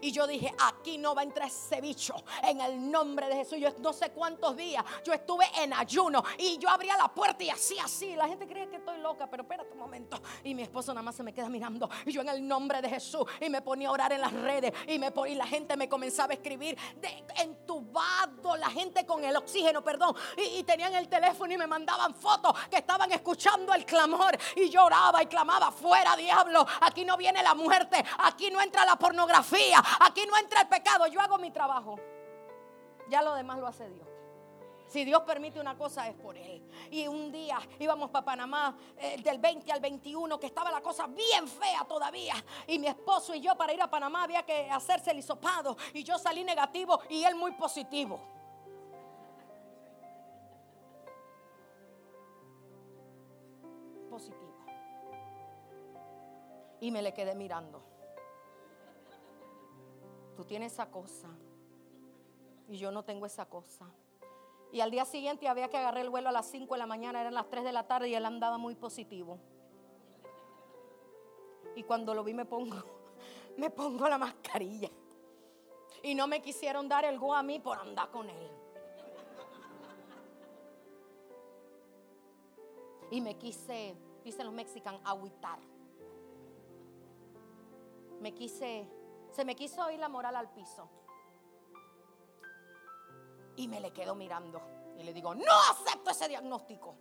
Y 0.00 0.12
yo 0.12 0.26
dije, 0.26 0.52
aquí 0.62 0.98
no 0.98 1.14
va 1.14 1.22
a 1.22 1.24
entrar 1.24 1.48
ese 1.48 1.80
bicho 1.80 2.14
en 2.42 2.60
el 2.60 2.90
nombre 2.90 3.28
de 3.28 3.36
Jesús. 3.36 3.58
Yo 3.58 3.70
no 3.78 3.92
sé 3.92 4.10
cuántos 4.10 4.56
días 4.56 4.84
yo 5.04 5.12
estuve 5.12 5.46
en 5.58 5.72
ayuno 5.72 6.22
y 6.38 6.58
yo 6.58 6.68
abría 6.68 6.96
la 6.96 7.08
puerta 7.08 7.44
y 7.44 7.50
así, 7.50 7.78
así. 7.78 8.14
La 8.14 8.28
gente 8.28 8.46
cree 8.46 8.68
que 8.68 8.76
estoy 8.76 8.98
loca, 8.98 9.28
pero 9.30 9.42
espérate 9.42 9.72
un 9.72 9.78
momento. 9.78 10.20
Y 10.42 10.54
mi 10.54 10.62
esposo 10.62 10.92
nada 10.92 11.02
más 11.02 11.14
se 11.14 11.22
me 11.22 11.32
queda 11.32 11.48
mirando. 11.48 11.88
Y 12.06 12.12
yo 12.12 12.22
en 12.22 12.28
el 12.28 12.46
nombre 12.46 12.80
de 12.80 12.88
Jesús 12.88 13.24
y 13.40 13.48
me 13.50 13.62
ponía 13.62 13.88
a 13.88 13.92
orar 13.92 14.12
en 14.12 14.20
las 14.20 14.32
redes 14.32 14.72
y, 14.86 14.98
la 15.34 15.46
gente 15.46 15.76
me 15.76 15.88
comenzaba 15.88 16.32
a 16.32 16.34
escribir 16.34 16.78
entubado, 17.36 18.56
la 18.56 18.70
gente 18.70 19.04
con 19.04 19.24
el 19.24 19.36
oxígeno, 19.36 19.82
perdón. 19.82 20.14
Y 20.36 20.62
tenían 20.62 20.94
el 20.94 21.08
teléfono 21.08 21.52
y 21.52 21.58
me 21.58 21.66
mandaban 21.66 22.14
fotos 22.14 22.52
que 22.70 22.78
estaban 22.78 23.10
escuchando 23.12 23.74
el 23.74 23.84
clamor. 23.84 24.36
Y 24.56 24.68
lloraba 24.68 25.22
y 25.22 25.26
clamaba, 25.26 25.70
fuera 25.70 26.16
diablo, 26.16 26.66
aquí 26.80 27.04
no 27.04 27.16
viene 27.16 27.42
la 27.42 27.54
muerte, 27.54 28.02
aquí 28.18 28.50
no 28.50 28.60
entra 28.60 28.84
la 28.84 28.96
pornografía 28.96 29.73
Aquí 30.00 30.26
no 30.26 30.36
entra 30.36 30.62
el 30.62 30.68
pecado. 30.68 31.06
Yo 31.06 31.20
hago 31.20 31.38
mi 31.38 31.50
trabajo. 31.50 31.98
Ya 33.08 33.22
lo 33.22 33.34
demás 33.34 33.58
lo 33.58 33.66
hace 33.66 33.88
Dios. 33.88 34.08
Si 34.86 35.04
Dios 35.04 35.22
permite 35.22 35.58
una 35.58 35.76
cosa 35.76 36.08
es 36.08 36.14
por 36.14 36.36
Él. 36.36 36.62
Y 36.90 37.06
un 37.08 37.32
día 37.32 37.58
íbamos 37.78 38.10
para 38.10 38.24
Panamá 38.24 38.76
eh, 38.96 39.20
del 39.22 39.38
20 39.38 39.72
al 39.72 39.80
21, 39.80 40.38
que 40.38 40.46
estaba 40.46 40.70
la 40.70 40.80
cosa 40.80 41.06
bien 41.06 41.48
fea 41.48 41.84
todavía. 41.84 42.34
Y 42.66 42.78
mi 42.78 42.86
esposo 42.86 43.34
y 43.34 43.40
yo 43.40 43.56
para 43.56 43.72
ir 43.72 43.82
a 43.82 43.90
Panamá 43.90 44.24
había 44.24 44.44
que 44.44 44.70
hacerse 44.70 45.10
el 45.10 45.18
hisopado. 45.18 45.76
Y 45.92 46.04
yo 46.04 46.18
salí 46.18 46.44
negativo 46.44 47.00
y 47.08 47.24
él 47.24 47.34
muy 47.34 47.52
positivo. 47.52 48.20
Positivo. 54.10 54.44
Y 56.80 56.90
me 56.90 57.02
le 57.02 57.12
quedé 57.14 57.34
mirando. 57.34 57.93
Tú 60.44 60.48
tienes 60.48 60.74
esa 60.74 60.90
cosa. 60.90 61.28
Y 62.68 62.76
yo 62.76 62.90
no 62.90 63.02
tengo 63.02 63.24
esa 63.24 63.46
cosa. 63.46 63.86
Y 64.72 64.80
al 64.80 64.90
día 64.90 65.06
siguiente 65.06 65.48
había 65.48 65.70
que 65.70 65.78
agarrar 65.78 66.02
el 66.02 66.10
vuelo 66.10 66.28
a 66.28 66.32
las 66.32 66.50
5 66.50 66.74
de 66.74 66.78
la 66.78 66.86
mañana, 66.86 67.22
eran 67.22 67.32
las 67.32 67.48
3 67.48 67.64
de 67.64 67.72
la 67.72 67.86
tarde 67.86 68.10
y 68.10 68.14
él 68.14 68.26
andaba 68.26 68.58
muy 68.58 68.74
positivo. 68.74 69.38
Y 71.74 71.82
cuando 71.82 72.14
lo 72.14 72.22
vi 72.22 72.34
me 72.34 72.44
pongo, 72.44 72.76
me 73.56 73.70
pongo 73.70 74.06
la 74.06 74.18
mascarilla. 74.18 74.90
Y 76.02 76.14
no 76.14 76.26
me 76.26 76.42
quisieron 76.42 76.88
dar 76.90 77.06
el 77.06 77.18
go 77.18 77.34
a 77.34 77.42
mí 77.42 77.58
por 77.58 77.78
andar 77.78 78.10
con 78.10 78.28
él. 78.28 78.50
Y 83.10 83.22
me 83.22 83.38
quise, 83.38 83.96
dicen 84.22 84.44
los 84.44 84.54
mexicanos, 84.54 85.00
agüitar. 85.04 85.58
Me 88.20 88.34
quise 88.34 88.86
se 89.34 89.44
me 89.44 89.56
quiso 89.56 89.90
ir 89.90 89.98
la 89.98 90.08
moral 90.08 90.36
al 90.36 90.48
piso. 90.50 90.88
Y 93.56 93.66
me 93.66 93.80
le 93.80 93.92
quedo 93.92 94.14
mirando. 94.14 94.62
Y 94.96 95.02
le 95.02 95.12
digo, 95.12 95.34
no 95.34 95.52
acepto 95.70 96.10
ese 96.10 96.28
diagnóstico. 96.28 96.94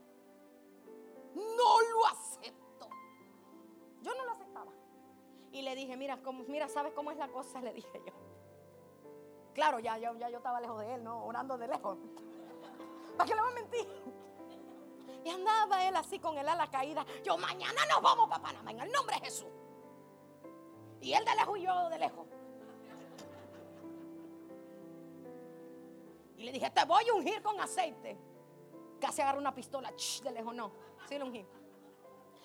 No 1.35 1.81
lo 1.91 2.07
acepto. 2.07 2.89
Yo 4.01 4.15
no 4.15 4.25
lo 4.25 4.31
aceptaba. 4.31 4.71
Y 5.51 5.61
le 5.61 5.75
dije, 5.75 5.95
mira, 5.95 6.19
mira, 6.47 6.67
¿sabes 6.67 6.93
cómo 6.93 7.11
es 7.11 7.17
la 7.17 7.27
cosa? 7.27 7.61
Le 7.61 7.71
dije 7.71 8.01
yo. 8.05 8.13
Claro, 9.53 9.77
ya, 9.77 9.99
ya, 9.99 10.11
ya 10.13 10.29
yo 10.29 10.37
estaba 10.37 10.59
lejos 10.59 10.79
de 10.79 10.95
él, 10.95 11.03
¿no? 11.03 11.23
Orando 11.25 11.55
de 11.59 11.67
lejos. 11.67 11.99
¿Para 13.15 13.27
qué 13.27 13.35
le 13.35 13.41
voy 13.41 13.51
a 13.51 13.53
mentir? 13.53 13.87
Y 15.23 15.29
andaba 15.29 15.87
él 15.87 15.95
así 15.95 16.17
con 16.17 16.35
el 16.35 16.49
ala 16.49 16.65
caída. 16.71 17.05
Yo, 17.23 17.37
mañana 17.37 17.85
nos 17.91 18.01
vamos 18.01 18.27
para 18.27 18.41
Panamá 18.41 18.71
en 18.71 18.79
el 18.79 18.91
nombre 18.91 19.17
de 19.17 19.25
Jesús. 19.25 19.62
Y 21.03 21.13
él 21.13 21.25
de 21.25 21.35
lejos 21.35 21.57
y 21.57 21.61
yo 21.63 21.89
de 21.89 21.99
lejos. 21.99 22.27
Y 26.37 26.43
le 26.45 26.51
dije, 26.53 26.69
te 26.69 26.85
voy 26.85 27.07
a 27.09 27.13
ungir 27.13 27.43
con 27.43 27.59
aceite. 27.59 28.17
Casi 29.01 29.21
agarró 29.21 29.39
una 29.39 29.53
pistola. 29.53 29.91
de 30.23 30.31
lejos 30.31 30.55
no. 30.55 30.71
Sí 31.09 31.17
lo 31.17 31.25
ungí. 31.25 31.45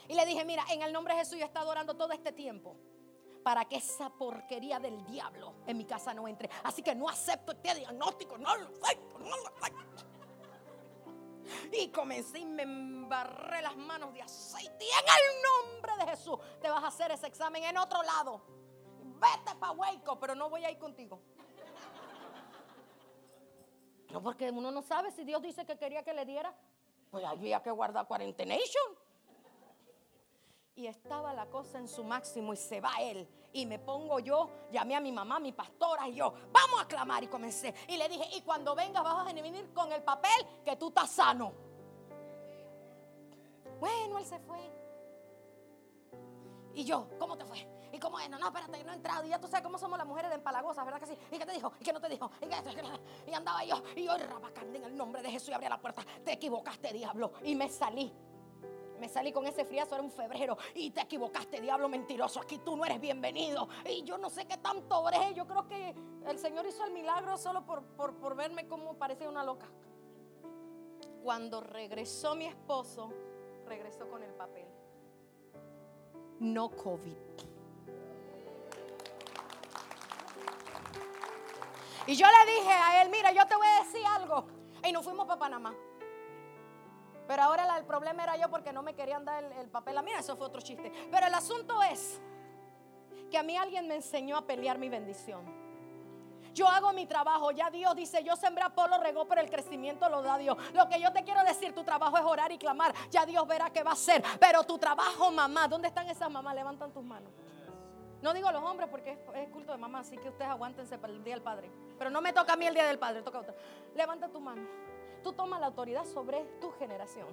Y 0.08 0.14
le 0.14 0.26
dije, 0.26 0.44
mira, 0.44 0.64
en 0.70 0.82
el 0.82 0.92
nombre 0.92 1.14
de 1.14 1.20
Jesús 1.20 1.38
yo 1.38 1.44
he 1.44 1.46
estado 1.46 1.70
orando 1.70 1.94
todo 1.94 2.12
este 2.12 2.32
tiempo 2.32 2.76
para 3.44 3.64
que 3.64 3.76
esa 3.76 4.10
porquería 4.10 4.80
del 4.80 5.04
diablo 5.04 5.54
en 5.64 5.76
mi 5.76 5.84
casa 5.84 6.12
no 6.12 6.26
entre. 6.26 6.50
Así 6.64 6.82
que 6.82 6.96
no 6.96 7.08
acepto 7.08 7.52
este 7.52 7.76
diagnóstico, 7.76 8.38
no 8.38 8.56
lo 8.56 8.66
acepto, 8.66 9.18
no 9.20 9.36
lo 9.36 9.46
acepto. 9.48 10.07
Y 11.72 11.88
comencé 11.88 12.40
y 12.40 12.46
me 12.46 12.62
embarré 12.62 13.62
las 13.62 13.76
manos 13.76 14.12
de 14.12 14.22
aceite. 14.22 14.84
Y 14.84 14.88
en 14.88 15.04
el 15.06 15.42
nombre 15.42 16.04
de 16.04 16.10
Jesús 16.10 16.38
te 16.60 16.70
vas 16.70 16.84
a 16.84 16.88
hacer 16.88 17.10
ese 17.10 17.26
examen 17.26 17.64
en 17.64 17.76
otro 17.76 18.02
lado. 18.02 18.42
Vete 19.20 19.58
para 19.58 19.72
Hueco, 19.72 20.18
pero 20.18 20.34
no 20.34 20.48
voy 20.48 20.64
a 20.64 20.70
ir 20.70 20.78
contigo. 20.78 21.20
No, 24.10 24.22
porque 24.22 24.50
uno 24.50 24.70
no 24.70 24.82
sabe 24.82 25.10
si 25.10 25.24
Dios 25.24 25.42
dice 25.42 25.66
que 25.66 25.76
quería 25.76 26.02
que 26.02 26.14
le 26.14 26.24
diera. 26.24 26.54
Pues 27.10 27.24
había 27.24 27.62
que 27.62 27.70
guardar 27.70 28.06
cuarentenation. 28.06 28.94
Y 30.76 30.86
estaba 30.86 31.34
la 31.34 31.46
cosa 31.46 31.78
en 31.78 31.88
su 31.88 32.04
máximo 32.04 32.52
y 32.52 32.56
se 32.56 32.80
va 32.80 32.92
él. 33.00 33.28
Y 33.52 33.66
me 33.66 33.78
pongo 33.78 34.18
yo, 34.20 34.50
llamé 34.70 34.94
a 34.94 35.00
mi 35.00 35.10
mamá, 35.10 35.38
mi 35.40 35.52
pastora 35.52 36.08
y 36.08 36.14
yo, 36.14 36.32
vamos 36.52 36.82
a 36.82 36.86
clamar. 36.86 37.22
Y 37.22 37.28
comencé. 37.28 37.74
Y 37.88 37.96
le 37.96 38.08
dije, 38.08 38.24
y 38.36 38.42
cuando 38.42 38.74
vengas 38.74 39.02
vas 39.02 39.26
a 39.26 39.32
venir 39.32 39.72
con 39.72 39.90
el 39.92 40.02
papel 40.02 40.46
que 40.64 40.76
tú 40.76 40.88
estás 40.88 41.10
sano. 41.10 41.52
Bueno, 43.80 44.18
él 44.18 44.24
se 44.24 44.38
fue. 44.40 44.58
Y 46.74 46.84
yo, 46.84 47.08
¿cómo 47.18 47.36
te 47.36 47.44
fue? 47.44 47.66
Y 47.92 47.98
como, 47.98 48.18
no, 48.28 48.38
no, 48.38 48.46
espérate, 48.48 48.84
no 48.84 48.92
he 48.92 48.94
entrado. 48.94 49.24
Y 49.24 49.30
ya 49.30 49.40
tú 49.40 49.48
sabes 49.48 49.64
cómo 49.64 49.78
somos 49.78 49.98
las 49.98 50.06
mujeres 50.06 50.30
de 50.30 50.36
empalagosas, 50.36 50.84
¿verdad 50.84 51.00
que 51.00 51.06
sí? 51.06 51.18
¿Y 51.30 51.38
qué 51.38 51.46
te 51.46 51.52
dijo? 51.52 51.72
¿Y 51.80 51.84
qué 51.84 51.92
no 51.92 52.00
te 52.00 52.08
dijo? 52.08 52.30
¿Y, 52.42 53.30
y 53.30 53.34
andaba 53.34 53.64
yo, 53.64 53.82
y 53.96 54.04
yo, 54.04 54.16
rabacande 54.16 54.78
en 54.78 54.84
el 54.84 54.96
nombre 54.96 55.22
de 55.22 55.30
Jesús 55.30 55.48
y 55.48 55.52
abría 55.52 55.70
la 55.70 55.80
puerta. 55.80 56.04
Te 56.24 56.32
equivocaste, 56.32 56.92
diablo. 56.92 57.32
Y 57.42 57.54
me 57.54 57.68
salí. 57.68 58.12
Me 58.98 59.08
salí 59.08 59.32
con 59.32 59.46
ese 59.46 59.64
friazo, 59.64 59.94
era 59.94 60.02
un 60.02 60.10
febrero. 60.10 60.56
Y 60.74 60.90
te 60.90 61.00
equivocaste, 61.02 61.60
diablo 61.60 61.88
mentiroso. 61.88 62.40
Aquí 62.40 62.58
tú 62.58 62.76
no 62.76 62.84
eres 62.84 63.00
bienvenido. 63.00 63.68
Y 63.84 64.02
yo 64.02 64.18
no 64.18 64.30
sé 64.30 64.46
qué 64.46 64.56
tanto 64.56 65.00
oré. 65.00 65.34
Yo 65.34 65.46
creo 65.46 65.66
que 65.66 65.94
el 66.26 66.38
Señor 66.38 66.66
hizo 66.66 66.84
el 66.84 66.92
milagro 66.92 67.36
solo 67.38 67.64
por, 67.64 67.82
por, 67.82 68.14
por 68.14 68.34
verme 68.34 68.66
como 68.66 68.94
parecía 68.94 69.28
una 69.28 69.44
loca. 69.44 69.66
Cuando 71.22 71.60
regresó 71.60 72.34
mi 72.34 72.46
esposo, 72.46 73.12
regresó 73.66 74.08
con 74.08 74.22
el 74.22 74.32
papel. 74.34 74.66
No 76.40 76.70
COVID. 76.70 77.16
Y 82.06 82.16
yo 82.16 82.26
le 82.26 82.52
dije 82.52 82.70
a 82.70 83.02
él, 83.02 83.10
mira, 83.10 83.32
yo 83.32 83.46
te 83.46 83.54
voy 83.54 83.66
a 83.66 83.84
decir 83.84 84.00
algo. 84.06 84.46
Y 84.82 84.92
nos 84.92 85.04
fuimos 85.04 85.26
para 85.26 85.38
Panamá. 85.38 85.74
Pero 87.28 87.42
ahora 87.42 87.76
el 87.76 87.84
problema 87.84 88.22
era 88.22 88.36
yo 88.38 88.48
porque 88.48 88.72
no 88.72 88.82
me 88.82 88.94
querían 88.94 89.22
dar 89.22 89.44
el, 89.44 89.68
papel 89.68 89.98
a 89.98 90.02
mí. 90.02 90.10
Eso 90.18 90.34
fue 90.34 90.46
otro 90.46 90.62
chiste. 90.62 90.90
Pero 91.10 91.26
el 91.26 91.34
asunto 91.34 91.82
es 91.82 92.18
que 93.30 93.36
a 93.36 93.42
mí 93.42 93.54
alguien 93.54 93.86
me 93.86 93.96
enseñó 93.96 94.38
a 94.38 94.46
pelear 94.46 94.78
mi 94.78 94.88
bendición. 94.88 95.44
Yo 96.54 96.66
hago 96.66 96.90
mi 96.94 97.04
trabajo, 97.04 97.50
ya 97.50 97.70
Dios 97.70 97.94
dice, 97.94 98.24
yo 98.24 98.34
sembré 98.34 98.64
a 98.64 98.70
Polo, 98.70 98.98
regó, 98.98 99.28
pero 99.28 99.42
el 99.42 99.50
crecimiento 99.50 100.08
lo 100.08 100.22
da 100.22 100.38
Dios. 100.38 100.56
Lo 100.72 100.88
que 100.88 100.98
yo 100.98 101.12
te 101.12 101.22
quiero 101.22 101.44
decir, 101.44 101.74
tu 101.74 101.84
trabajo 101.84 102.16
es 102.16 102.24
orar 102.24 102.50
y 102.50 102.56
clamar, 102.58 102.94
ya 103.10 103.26
Dios 103.26 103.46
verá 103.46 103.70
qué 103.70 103.82
va 103.82 103.90
a 103.90 103.92
hacer. 103.92 104.24
Pero 104.40 104.64
tu 104.64 104.78
trabajo, 104.78 105.30
mamá, 105.30 105.68
¿dónde 105.68 105.88
están 105.88 106.08
esas 106.08 106.30
mamás? 106.30 106.54
Levantan 106.54 106.90
tus 106.90 107.04
manos. 107.04 107.30
No 108.22 108.32
digo 108.32 108.50
los 108.50 108.64
hombres 108.64 108.88
porque 108.90 109.18
es, 109.34 109.48
culto 109.50 109.72
de 109.72 109.78
mamá, 109.78 110.00
así 110.00 110.16
que 110.16 110.30
ustedes 110.30 110.50
aguántense 110.50 110.98
para 110.98 111.12
el 111.12 111.22
Día 111.22 111.34
del 111.34 111.42
Padre. 111.42 111.70
Pero 111.98 112.10
no 112.10 112.22
me 112.22 112.32
toca 112.32 112.54
a 112.54 112.56
mí 112.56 112.66
el 112.66 112.74
Día 112.74 112.86
del 112.86 112.98
Padre, 112.98 113.22
toca 113.22 113.38
a 113.38 113.40
otro. 113.42 113.54
Levanta 113.94 114.28
tu 114.28 114.40
mano. 114.40 114.66
Tú 115.22 115.32
tomas 115.32 115.60
la 115.60 115.66
autoridad 115.66 116.04
sobre 116.04 116.44
tu 116.60 116.70
generación. 116.72 117.26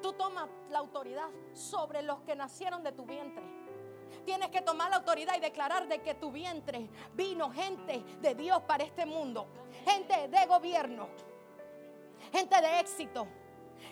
Tú 0.00 0.12
tomas 0.12 0.48
la 0.70 0.78
autoridad 0.78 1.28
sobre 1.52 2.02
los 2.02 2.20
que 2.22 2.34
nacieron 2.34 2.82
de 2.82 2.92
tu 2.92 3.04
vientre. 3.04 3.44
Tienes 4.24 4.50
que 4.50 4.60
tomar 4.60 4.90
la 4.90 4.96
autoridad 4.96 5.36
y 5.36 5.40
declarar 5.40 5.88
de 5.88 6.00
que 6.00 6.14
tu 6.14 6.30
vientre 6.30 6.88
vino 7.14 7.50
gente 7.50 8.02
de 8.20 8.34
Dios 8.34 8.62
para 8.62 8.84
este 8.84 9.06
mundo. 9.06 9.46
Gente 9.84 10.28
de 10.28 10.46
gobierno. 10.46 11.08
Gente 12.32 12.60
de 12.60 12.80
éxito. 12.80 13.26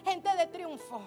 Gente 0.05 0.29
de 0.37 0.47
triunfo. 0.47 1.01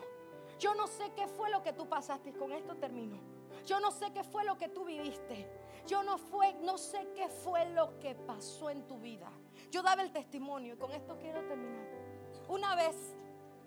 Yo 0.59 0.73
no 0.75 0.87
sé 0.87 1.11
qué 1.15 1.27
fue 1.27 1.49
lo 1.49 1.61
que 1.61 1.73
tú 1.73 1.87
pasaste. 1.87 2.33
Con 2.33 2.51
esto 2.51 2.75
termino. 2.75 3.17
Yo 3.65 3.79
no 3.79 3.91
sé 3.91 4.11
qué 4.11 4.23
fue 4.23 4.43
lo 4.43 4.57
que 4.57 4.69
tú 4.69 4.85
viviste. 4.85 5.47
Yo 5.87 6.03
no 6.03 6.17
fue, 6.17 6.53
no 6.61 6.77
sé 6.77 7.07
qué 7.15 7.27
fue 7.27 7.65
lo 7.71 7.99
que 7.99 8.15
pasó 8.15 8.69
en 8.69 8.87
tu 8.87 8.99
vida. 8.99 9.29
Yo 9.71 9.81
daba 9.81 10.01
el 10.01 10.11
testimonio 10.11 10.75
y 10.75 10.77
con 10.77 10.91
esto 10.91 11.17
quiero 11.19 11.41
terminar. 11.45 11.92
Una 12.47 12.75
vez, 12.75 13.15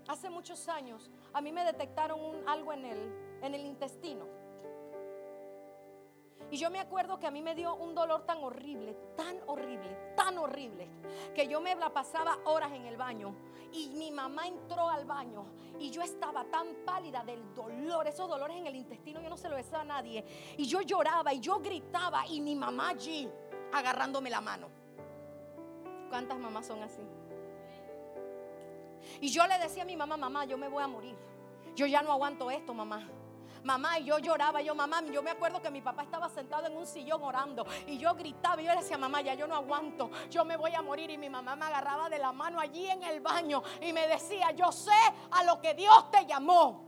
hace 0.09 0.31
muchos 0.31 0.69
años, 0.69 1.11
a 1.33 1.41
mí 1.41 1.53
me 1.53 1.65
detectaron 1.65 2.21
algo 2.47 2.73
en 2.73 2.85
el, 2.85 3.39
en 3.43 3.55
el 3.55 3.65
intestino. 3.65 4.27
Y 6.51 6.59
yo 6.59 6.71
me 6.71 6.79
acuerdo 6.79 7.19
que 7.19 7.27
a 7.27 7.31
mí 7.31 7.43
me 7.43 7.55
dio 7.55 7.75
un 7.75 7.95
dolor 7.95 8.25
tan 8.25 8.43
horrible, 8.45 8.97
tan 9.17 9.41
horrible, 9.47 10.13
tan 10.17 10.39
horrible, 10.39 10.89
que 11.35 11.49
yo 11.49 11.61
me 11.61 11.75
la 11.75 11.93
pasaba 11.93 12.39
horas 12.45 12.73
en 12.73 12.87
el 12.87 12.97
baño. 12.97 13.35
Y 13.73 13.89
mi 13.91 14.13
mamá 14.13 14.47
entró 14.47 14.89
al 14.89 15.05
baño 15.05 15.47
y 15.79 15.91
yo 15.91 16.03
estaba 16.03 16.45
tan 16.45 16.69
pálida 16.85 17.25
del 17.25 17.53
dolor, 17.53 18.07
esos 18.07 18.29
dolores 18.29 18.57
en 18.57 18.67
el 18.69 18.77
intestino, 18.77 19.21
yo 19.21 19.29
no 19.29 19.37
se 19.37 19.49
lo 19.49 19.57
decía 19.57 19.81
a 19.81 19.85
nadie. 19.85 20.25
Y 20.57 20.67
yo 20.67 20.83
lloraba 20.83 21.35
y 21.35 21.41
yo 21.41 21.59
gritaba 21.59 22.27
y 22.27 22.41
mi 22.41 22.55
mamá 22.55 22.91
allí 22.91 23.29
agarrándome 23.73 24.31
la 24.31 24.41
mano. 24.41 24.69
¿Cuántas 26.09 26.39
mamás 26.39 26.67
son 26.67 26.83
así? 26.85 27.03
Y 29.21 29.29
yo 29.29 29.47
le 29.47 29.59
decía 29.59 29.83
a 29.83 29.87
mi 29.87 29.97
mamá, 29.97 30.17
mamá, 30.17 30.45
yo 30.45 30.59
me 30.59 30.69
voy 30.69 30.83
a 30.83 30.89
morir. 30.89 31.17
Yo 31.75 31.87
ya 31.87 32.03
no 32.03 32.13
aguanto 32.13 32.51
esto, 32.51 32.73
mamá 32.73 33.07
mamá, 33.67 33.99
y 33.99 34.05
yo 34.05 34.19
lloraba, 34.19 34.63
yo 34.63 34.75
mamá, 34.75 35.03
yo 35.13 35.23
me 35.23 35.31
acuerdo 35.31 35.61
que 35.61 35.71
mi 35.71 35.83
papá 35.83 36.05
estaba 36.05 36.29
sentado 36.29 36.67
en 36.67 36.77
un 36.77 36.87
sillón 36.87 37.23
orando 37.23 37.67
y 37.87 37.99
yo 37.99 38.15
gritaba 38.15 38.63
y 38.63 38.65
yo 38.65 38.71
le 38.71 38.81
decía, 38.81 38.97
mamá, 38.97 39.21
ya 39.21 39.35
yo 39.35 39.47
no 39.47 39.57
aguanto, 39.57 40.11
yo 40.31 40.45
me 40.45 40.57
voy 40.57 40.73
a 40.75 40.83
morir 40.83 41.11
y 41.11 41.19
mi 41.19 41.29
mamá 41.29 41.57
me 41.57 41.67
agarraba 41.67 42.09
de 42.09 42.19
la 42.19 42.33
mano 42.33 42.61
allí 42.61 42.89
en 42.89 43.03
el 43.03 43.21
baño 43.21 43.63
y 43.83 43.93
me 43.93 44.07
decía, 44.07 44.53
yo 44.53 44.71
sé 44.71 44.93
a 45.33 45.43
lo 45.45 45.61
que 45.61 45.75
Dios 45.75 46.11
te 46.11 46.25
llamó. 46.25 46.86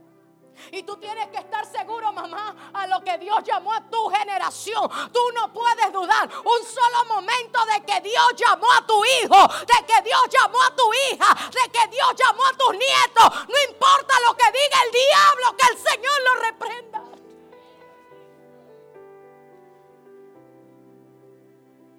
Y 0.71 0.83
tú 0.83 0.97
tienes 0.97 1.27
que 1.29 1.37
estar 1.37 1.65
seguro, 1.65 2.11
mamá, 2.11 2.71
a 2.73 2.87
lo 2.87 3.03
que 3.03 3.17
Dios 3.17 3.43
llamó 3.43 3.73
a 3.73 3.81
tu 3.89 4.07
generación. 4.09 4.89
Tú 5.11 5.19
no 5.35 5.51
puedes 5.51 5.91
dudar 5.91 6.29
un 6.29 6.65
solo 6.65 7.05
momento 7.07 7.59
de 7.65 7.85
que 7.85 8.01
Dios 8.01 8.35
llamó 8.35 8.71
a 8.71 8.85
tu 8.85 9.03
hijo, 9.03 9.47
de 9.47 9.85
que 9.85 10.01
Dios 10.03 10.21
llamó 10.29 10.61
a 10.61 10.75
tu 10.75 10.93
hija, 10.93 11.35
de 11.51 11.71
que 11.71 11.87
Dios 11.87 12.15
llamó 12.15 12.45
a 12.45 12.57
tus 12.57 12.71
nietos. 12.73 13.47
No 13.47 13.71
importa 13.71 14.13
lo 14.27 14.35
que 14.35 14.45
diga 14.45 14.83
el 14.85 14.91
diablo, 14.91 15.57
que 15.57 15.71
el 15.71 15.77
Señor 15.77 16.21
lo 16.23 16.35
reprenda. 16.41 17.03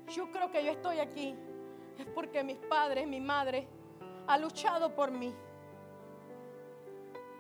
Yo 0.08 0.30
creo 0.30 0.50
que 0.50 0.64
yo 0.64 0.72
estoy 0.72 0.98
aquí 0.98 1.36
es 1.98 2.06
porque 2.14 2.42
mis 2.42 2.56
padres, 2.56 3.06
mi 3.06 3.20
madre, 3.20 3.68
ha 4.26 4.38
luchado 4.38 4.94
por 4.94 5.10
mí 5.10 5.34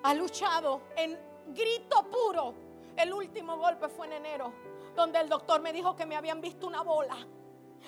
ha 0.02 0.14
luchado 0.14 0.82
en 0.96 1.18
grito 1.48 2.04
puro. 2.10 2.54
El 2.96 3.12
último 3.12 3.56
golpe 3.56 3.88
fue 3.88 4.06
en 4.06 4.14
enero, 4.14 4.52
donde 4.94 5.20
el 5.20 5.28
doctor 5.28 5.60
me 5.60 5.72
dijo 5.72 5.96
que 5.96 6.06
me 6.06 6.16
habían 6.16 6.40
visto 6.40 6.66
una 6.66 6.82
bola. 6.82 7.16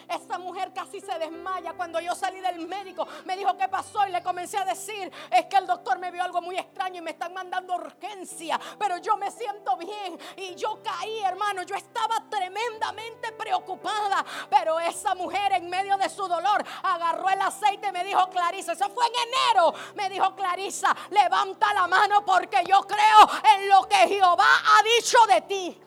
Esa 0.09 0.39
mujer 0.39 0.73
casi 0.73 1.01
se 1.01 1.19
desmaya 1.19 1.73
cuando 1.75 2.01
yo 2.01 2.15
salí 2.15 2.41
del 2.41 2.67
médico. 2.67 3.07
Me 3.25 3.37
dijo 3.37 3.57
qué 3.57 3.69
pasó 3.69 4.07
y 4.07 4.11
le 4.11 4.23
comencé 4.23 4.59
a 4.59 4.65
decir, 4.65 5.11
es 5.31 5.47
que 5.47 5.57
el 5.57 5.67
doctor 5.67 5.99
me 5.99 6.11
vio 6.11 6.23
algo 6.23 6.41
muy 6.41 6.57
extraño 6.57 6.99
y 6.99 7.03
me 7.03 7.13
están 7.13 7.33
mandando 7.33 7.75
urgencia, 7.75 8.61
pero 8.79 8.99
yo 8.99 9.17
me 9.17 9.31
siento 9.31 9.77
bien 9.77 10.19
y 10.37 10.55
yo 10.55 10.81
caí, 10.83 11.21
hermano, 11.21 11.63
yo 11.63 11.75
estaba 11.75 12.25
tremendamente 12.29 13.33
preocupada, 13.33 14.25
pero 14.51 14.79
esa 14.81 15.15
mujer 15.15 15.53
en 15.53 15.71
medio 15.71 15.97
de 15.97 16.09
su 16.09 16.27
dolor 16.27 16.65
agarró 16.83 17.29
el 17.29 17.41
aceite 17.41 17.89
y 17.89 17.93
me 17.93 18.05
dijo, 18.05 18.29
Clarisa, 18.31 18.73
eso 18.73 18.89
fue 18.91 19.07
en 19.07 19.13
enero, 19.29 19.75
me 19.95 20.09
dijo 20.09 20.35
Clarisa, 20.35 20.95
levanta 21.11 21.73
la 21.75 21.87
mano 21.87 22.25
porque 22.25 22.63
yo 22.67 22.83
creo 22.83 23.31
en 23.57 23.69
lo 23.69 23.89
que 23.89 24.09
Jehová 24.09 24.47
ha 24.65 24.83
dicho 24.83 25.19
de 25.27 25.41
ti. 25.43 25.83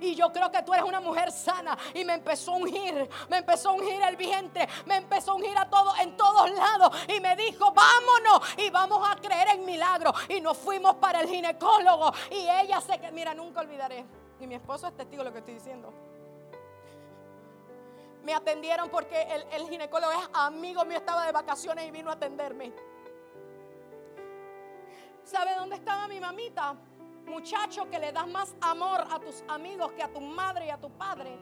Y 0.00 0.14
yo 0.14 0.32
creo 0.32 0.50
que 0.50 0.62
tú 0.62 0.72
eres 0.74 0.84
una 0.84 1.00
mujer 1.00 1.32
sana. 1.32 1.76
Y 1.94 2.04
me 2.04 2.14
empezó 2.14 2.52
a 2.52 2.56
ungir, 2.56 3.08
me 3.28 3.38
empezó 3.38 3.70
a 3.70 3.72
ungir 3.72 4.00
el 4.02 4.16
vientre, 4.16 4.68
me 4.84 4.96
empezó 4.96 5.32
a 5.32 5.34
ungir 5.34 5.56
a 5.56 5.68
todo, 5.68 5.94
en 6.00 6.16
todos 6.16 6.50
lados. 6.50 6.96
Y 7.08 7.20
me 7.20 7.36
dijo, 7.36 7.72
vámonos 7.72 8.58
y 8.58 8.70
vamos 8.70 9.06
a 9.08 9.16
creer 9.16 9.48
en 9.54 9.64
milagros. 9.64 10.14
Y 10.28 10.40
nos 10.40 10.56
fuimos 10.56 10.96
para 10.96 11.20
el 11.20 11.28
ginecólogo. 11.28 12.12
Y 12.30 12.48
ella 12.48 12.80
se 12.80 12.98
que, 12.98 13.10
mira, 13.12 13.34
nunca 13.34 13.60
olvidaré. 13.60 14.04
Y 14.40 14.46
mi 14.46 14.54
esposo 14.54 14.86
es 14.88 14.96
testigo 14.96 15.22
de 15.22 15.30
lo 15.30 15.32
que 15.32 15.38
estoy 15.40 15.54
diciendo. 15.54 15.92
Me 18.22 18.34
atendieron 18.34 18.88
porque 18.90 19.22
el, 19.22 19.46
el 19.52 19.68
ginecólogo 19.68 20.12
es 20.12 20.28
amigo 20.32 20.84
mío, 20.84 20.98
estaba 20.98 21.24
de 21.26 21.32
vacaciones 21.32 21.86
y 21.86 21.90
vino 21.92 22.10
a 22.10 22.14
atenderme. 22.14 22.72
¿Sabe 25.24 25.54
dónde 25.56 25.76
estaba 25.76 26.06
mi 26.08 26.20
mamita? 26.20 26.76
Muchacho 27.26 27.88
que 27.90 27.98
le 27.98 28.12
das 28.12 28.26
más 28.28 28.54
amor 28.60 29.06
a 29.10 29.18
tus 29.18 29.42
amigos 29.48 29.92
que 29.92 30.02
a 30.02 30.08
tu 30.08 30.20
madre 30.20 30.66
y 30.66 30.70
a 30.70 30.78
tu 30.78 30.90
padre. 30.90 31.38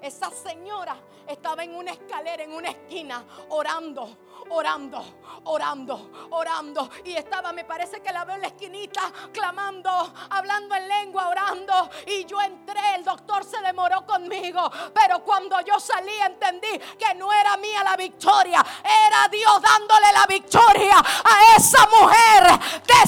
Esa 0.00 0.30
señora 0.30 0.96
estaba 1.26 1.62
en 1.62 1.74
una 1.74 1.92
escalera, 1.92 2.42
en 2.42 2.52
una 2.52 2.70
esquina, 2.70 3.22
orando, 3.50 4.16
orando, 4.48 5.04
orando, 5.44 6.10
orando. 6.30 6.90
Y 7.04 7.12
estaba, 7.12 7.52
me 7.52 7.64
parece 7.64 8.00
que 8.00 8.10
la 8.10 8.24
veo 8.24 8.36
en 8.36 8.40
la 8.40 8.46
esquinita, 8.46 9.12
clamando, 9.30 9.90
hablando 10.30 10.74
en 10.74 10.88
lengua, 10.88 11.28
orando. 11.28 11.90
Y 12.06 12.24
yo 12.24 12.40
entré, 12.40 12.80
el 12.96 13.04
doctor 13.04 13.44
se 13.44 13.60
demoró 13.60 14.06
conmigo. 14.06 14.70
Pero 14.94 15.22
cuando 15.22 15.60
yo 15.60 15.78
salí 15.78 16.14
entendí 16.24 16.78
que 16.98 17.14
no 17.14 17.30
era 17.30 17.58
mía 17.58 17.84
la 17.84 17.96
victoria, 17.96 18.64
era 18.82 19.28
Dios 19.28 19.60
dándole 19.60 20.12
la 20.14 20.26
victoria 20.26 20.96
a 20.96 21.56
esa 21.56 21.86
mujer 21.88 22.58
de 22.86 23.06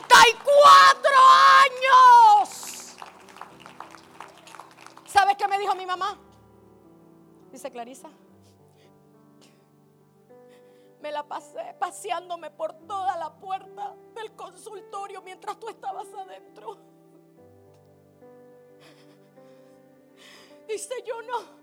74 0.00 1.10
años. 1.64 2.96
¿Sabes 5.06 5.36
qué 5.36 5.48
me 5.48 5.58
dijo 5.58 5.74
mi 5.74 5.86
mamá? 5.86 6.18
Dice 7.50 7.70
Clarisa. 7.70 8.08
Me 11.00 11.10
la 11.10 11.26
pasé 11.26 11.74
paseándome 11.80 12.50
por 12.50 12.72
toda 12.86 13.16
la 13.16 13.34
puerta 13.34 13.94
del 14.14 14.34
consultorio 14.36 15.20
mientras 15.22 15.58
tú 15.58 15.68
estabas 15.68 16.06
adentro. 16.14 16.78
Dice, 20.68 20.94
yo 21.04 21.20
no, 21.22 21.61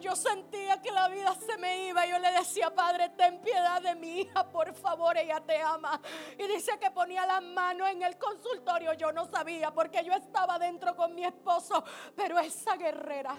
yo, 0.00 0.16
sentía 0.16 0.80
que 0.80 0.90
la 0.90 1.08
vida 1.08 1.34
se 1.34 1.56
me 1.58 1.88
iba. 1.88 2.06
Yo 2.06 2.18
le 2.18 2.32
decía, 2.32 2.74
Padre, 2.74 3.10
ten 3.10 3.40
piedad 3.40 3.80
de 3.80 3.94
mi 3.94 4.20
hija, 4.20 4.50
por 4.50 4.74
favor, 4.74 5.16
ella 5.16 5.40
te 5.40 5.60
ama. 5.60 6.00
Y 6.38 6.46
dice 6.46 6.78
que 6.78 6.90
ponía 6.90 7.26
la 7.26 7.40
mano 7.40 7.86
en 7.86 8.02
el 8.02 8.16
consultorio. 8.18 8.94
Yo 8.94 9.12
no 9.12 9.26
sabía 9.26 9.72
porque 9.72 10.04
yo 10.04 10.12
estaba 10.12 10.58
dentro 10.58 10.96
con 10.96 11.14
mi 11.14 11.24
esposo. 11.24 11.84
Pero 12.14 12.38
esa 12.38 12.76
guerrera 12.76 13.36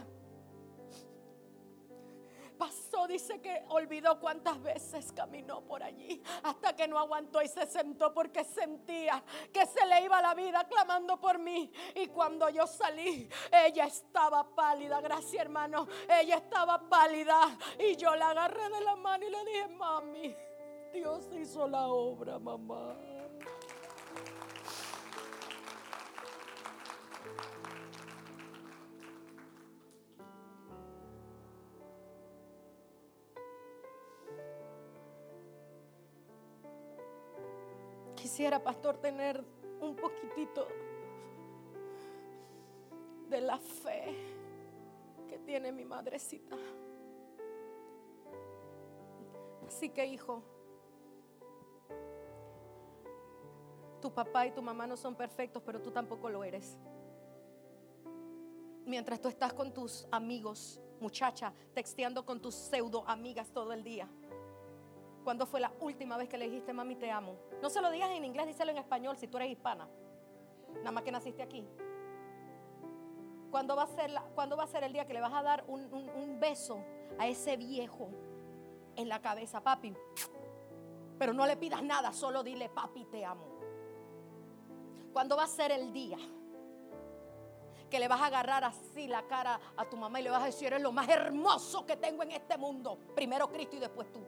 pasó, 2.57 3.07
dice 3.07 3.39
que 3.41 3.63
olvidó 3.69 4.19
cuántas 4.19 4.61
veces 4.61 5.11
caminó 5.11 5.61
por 5.61 5.83
allí, 5.83 6.21
hasta 6.43 6.75
que 6.75 6.87
no 6.87 6.97
aguantó 6.97 7.41
y 7.41 7.47
se 7.47 7.65
sentó 7.65 8.13
porque 8.13 8.43
sentía 8.43 9.23
que 9.53 9.65
se 9.65 9.85
le 9.85 10.03
iba 10.03 10.21
la 10.21 10.33
vida 10.33 10.67
clamando 10.67 11.19
por 11.19 11.39
mí. 11.39 11.71
Y 11.95 12.07
cuando 12.07 12.49
yo 12.49 12.67
salí, 12.67 13.29
ella 13.51 13.85
estaba 13.85 14.43
pálida, 14.55 15.01
gracias 15.01 15.41
hermano, 15.41 15.87
ella 16.21 16.37
estaba 16.37 16.89
pálida 16.89 17.57
y 17.79 17.95
yo 17.95 18.15
la 18.15 18.29
agarré 18.29 18.69
de 18.69 18.81
la 18.81 18.95
mano 18.95 19.25
y 19.25 19.29
le 19.29 19.45
dije, 19.45 19.67
mami, 19.69 20.35
Dios 20.93 21.29
hizo 21.33 21.67
la 21.67 21.87
obra, 21.87 22.39
mamá. 22.39 23.16
Quisiera, 38.37 38.63
pastor, 38.63 38.97
tener 38.97 39.43
un 39.81 39.95
poquitito 39.95 40.67
de 43.27 43.41
la 43.41 43.57
fe 43.57 44.13
que 45.27 45.39
tiene 45.39 45.71
mi 45.71 45.83
madrecita. 45.83 46.55
Así 49.65 49.89
que, 49.89 50.05
hijo, 50.05 50.43
tu 53.99 54.13
papá 54.13 54.45
y 54.45 54.51
tu 54.51 54.61
mamá 54.61 54.85
no 54.85 54.97
son 54.97 55.15
perfectos, 55.15 55.63
pero 55.65 55.81
tú 55.81 55.89
tampoco 55.89 56.29
lo 56.29 56.43
eres. 56.43 56.77
Mientras 58.85 59.19
tú 59.19 59.29
estás 59.29 59.51
con 59.51 59.73
tus 59.73 60.07
amigos, 60.11 60.79
muchacha, 60.99 61.51
texteando 61.73 62.23
con 62.23 62.39
tus 62.39 62.53
pseudo 62.53 63.03
amigas 63.07 63.51
todo 63.51 63.73
el 63.73 63.83
día 63.83 64.07
¿Cuándo 65.27 65.45
fue 65.45 65.59
la 65.59 65.73
última 65.81 66.15
vez 66.15 66.29
que 66.29 66.37
le 66.37 66.45
dijiste, 66.45 66.71
mami, 66.71 66.95
te 66.95 67.11
amo? 67.11 67.35
No 67.61 67.69
se 67.69 67.81
lo 67.81 67.91
digas 67.91 68.09
en 68.11 68.23
inglés, 68.23 68.47
díselo 68.47 68.71
en 68.71 68.77
español 68.77 69.17
si 69.17 69.27
tú 69.27 69.35
eres 69.35 69.49
hispana. 69.49 69.85
Nada 70.75 70.91
más 70.93 71.03
que 71.03 71.11
naciste 71.11 71.43
aquí. 71.43 71.67
¿Cuándo 73.51 73.75
va 73.75 73.83
a 73.83 73.87
ser, 73.87 74.09
va 74.15 74.63
a 74.63 74.67
ser 74.67 74.85
el 74.85 74.93
día 74.93 75.05
que 75.05 75.13
le 75.13 75.19
vas 75.19 75.33
a 75.33 75.43
dar 75.43 75.65
un, 75.67 75.83
un 75.91 76.39
beso 76.39 76.79
a 77.19 77.27
ese 77.27 77.57
viejo 77.57 78.09
en 78.95 79.09
la 79.09 79.21
cabeza, 79.21 79.59
papi? 79.59 79.93
Pero 81.19 81.33
no 81.33 81.45
le 81.45 81.57
pidas 81.57 81.83
nada, 81.83 82.13
solo 82.13 82.41
dile, 82.41 82.69
papi, 82.69 83.03
te 83.03 83.25
amo. 83.25 83.59
¿Cuándo 85.11 85.35
va 85.35 85.43
a 85.43 85.47
ser 85.47 85.73
el 85.73 85.91
día? 85.91 86.17
que 87.89 87.99
le 87.99 88.07
vas 88.07 88.21
a 88.21 88.27
agarrar 88.27 88.63
así 88.63 89.07
la 89.07 89.27
cara 89.27 89.59
a 89.75 89.85
tu 89.85 89.97
mamá 89.97 90.19
y 90.19 90.23
le 90.23 90.29
vas 90.29 90.43
a 90.43 90.45
decir, 90.45 90.67
eres 90.67 90.81
lo 90.81 90.93
más 90.93 91.07
hermoso 91.09 91.85
que 91.85 91.97
tengo 91.97 92.23
en 92.23 92.31
este 92.31 92.57
mundo. 92.57 92.97
Primero 93.13 93.49
Cristo 93.49 93.75
y 93.75 93.79
después 93.79 94.11
tú. 94.11 94.19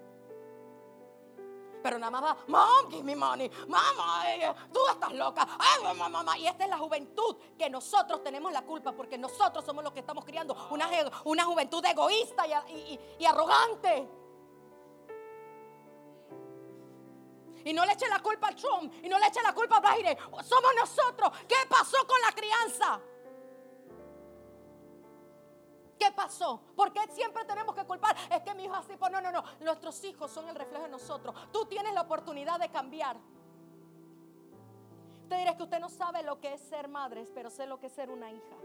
Pero 1.82 1.98
nada 1.98 2.12
más 2.12 2.24
va, 2.24 2.38
mom, 2.48 2.92
give 2.92 3.04
me 3.04 3.16
money, 3.16 3.50
mamá, 3.68 4.24
tú 4.74 4.80
estás 4.92 5.14
loca, 5.14 5.48
ay, 5.58 5.96
mamá, 5.96 6.38
Y 6.38 6.48
esta 6.48 6.64
es 6.66 6.70
la 6.70 6.78
juventud 6.78 7.38
que 7.58 7.70
nosotros 7.70 8.24
tenemos 8.24 8.52
la 8.52 8.64
culpa 8.64 8.92
porque 8.92 9.18
nosotros 9.18 9.64
somos 9.66 9.84
los 9.84 9.94
que 9.94 10.00
estamos 10.00 10.26
criando 10.26 10.56
una, 10.72 10.90
una 11.26 11.46
juventud 11.46 11.84
egoísta 11.86 12.46
y, 12.48 13.26
arrogante. 13.26 14.10
Y 17.66 17.74
no 17.74 17.86
le 17.86 17.92
eche 17.92 18.08
la 18.08 18.20
culpa 18.20 18.48
al 18.48 18.56
Trump 18.56 18.94
y 19.04 19.10
no 19.10 19.20
le 19.20 19.28
eche 19.28 19.42
la 19.42 19.54
culpa 19.54 19.78
a 19.78 19.96
Biden. 19.96 20.18
Somos 20.44 20.72
nosotros. 20.80 21.32
¿Qué 21.48 21.58
pasó 21.68 21.98
con 22.08 22.20
la 22.22 22.32
crianza? 22.32 23.00
¿Qué 26.00 26.12
pasó? 26.14 26.62
¿Por 26.78 26.94
qué 26.94 27.02
siempre 27.12 27.44
tenemos 27.44 27.76
que 27.76 27.86
culpar? 27.86 28.16
Es 28.32 28.42
que 28.42 28.54
mi 28.56 28.64
hijo 28.64 28.76
así, 28.76 28.96
pues 28.96 29.12
no, 29.12 29.20
no, 29.20 29.32
no. 29.32 29.44
Nuestros 29.60 30.02
hijos 30.06 30.32
son 30.32 30.48
el 30.48 30.56
reflejo 30.56 30.84
de 30.84 30.90
nosotros. 30.90 31.36
Tú 31.52 31.66
tienes 31.66 31.94
la 31.94 32.02
oportunidad 32.02 32.58
de 32.58 32.70
cambiar. 32.70 33.18
Usted 35.24 35.38
dirá 35.38 35.58
que 35.58 35.64
usted 35.64 35.80
no 35.80 35.90
sabe 35.90 36.24
lo 36.24 36.40
que 36.40 36.54
es 36.54 36.62
ser 36.62 36.88
madre, 36.88 37.28
pero 37.36 37.50
sé 37.50 37.68
lo 37.68 37.80
que 37.80 37.88
es 37.88 37.94
ser 37.94 38.10
una 38.10 38.32
hija. 38.32 38.56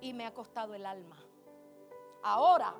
Y 0.00 0.14
me 0.14 0.24
ha 0.24 0.32
costado 0.32 0.74
el 0.74 0.86
alma. 0.86 1.18
Ahora, 2.22 2.74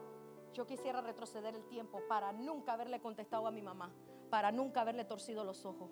yo 0.54 0.66
quisiera 0.66 1.02
retroceder 1.02 1.54
el 1.54 1.66
tiempo 1.66 2.00
para 2.08 2.32
nunca 2.32 2.72
haberle 2.72 3.00
contestado 3.00 3.46
a 3.46 3.50
mi 3.50 3.60
mamá, 3.60 3.92
para 4.30 4.50
nunca 4.50 4.80
haberle 4.80 5.04
torcido 5.04 5.44
los 5.44 5.66
ojos. 5.66 5.90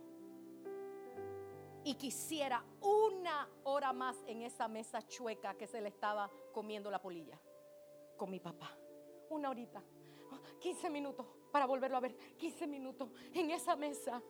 Y 1.85 1.95
quisiera 1.95 2.63
una 2.81 3.49
hora 3.65 3.93
más 3.93 4.17
en 4.27 4.43
esa 4.43 4.69
mesa 4.69 5.07
chueca 5.07 5.55
que 5.55 5.67
se 5.67 5.81
le 5.81 5.89
estaba 5.89 6.31
comiendo 6.53 6.91
la 6.91 7.01
polilla 7.01 7.41
con 8.17 8.31
mi 8.31 8.41
papá. 8.41 8.77
Una 9.31 9.51
horita. 9.51 9.83
15 10.61 10.91
minutos 10.91 11.27
para 11.51 11.67
volverlo 11.67 11.97
a 11.97 12.01
ver. 12.01 12.17
15 12.37 12.67
minutos 12.67 13.11
en 13.33 13.51
esa 13.51 13.77
mesa. 13.77 14.21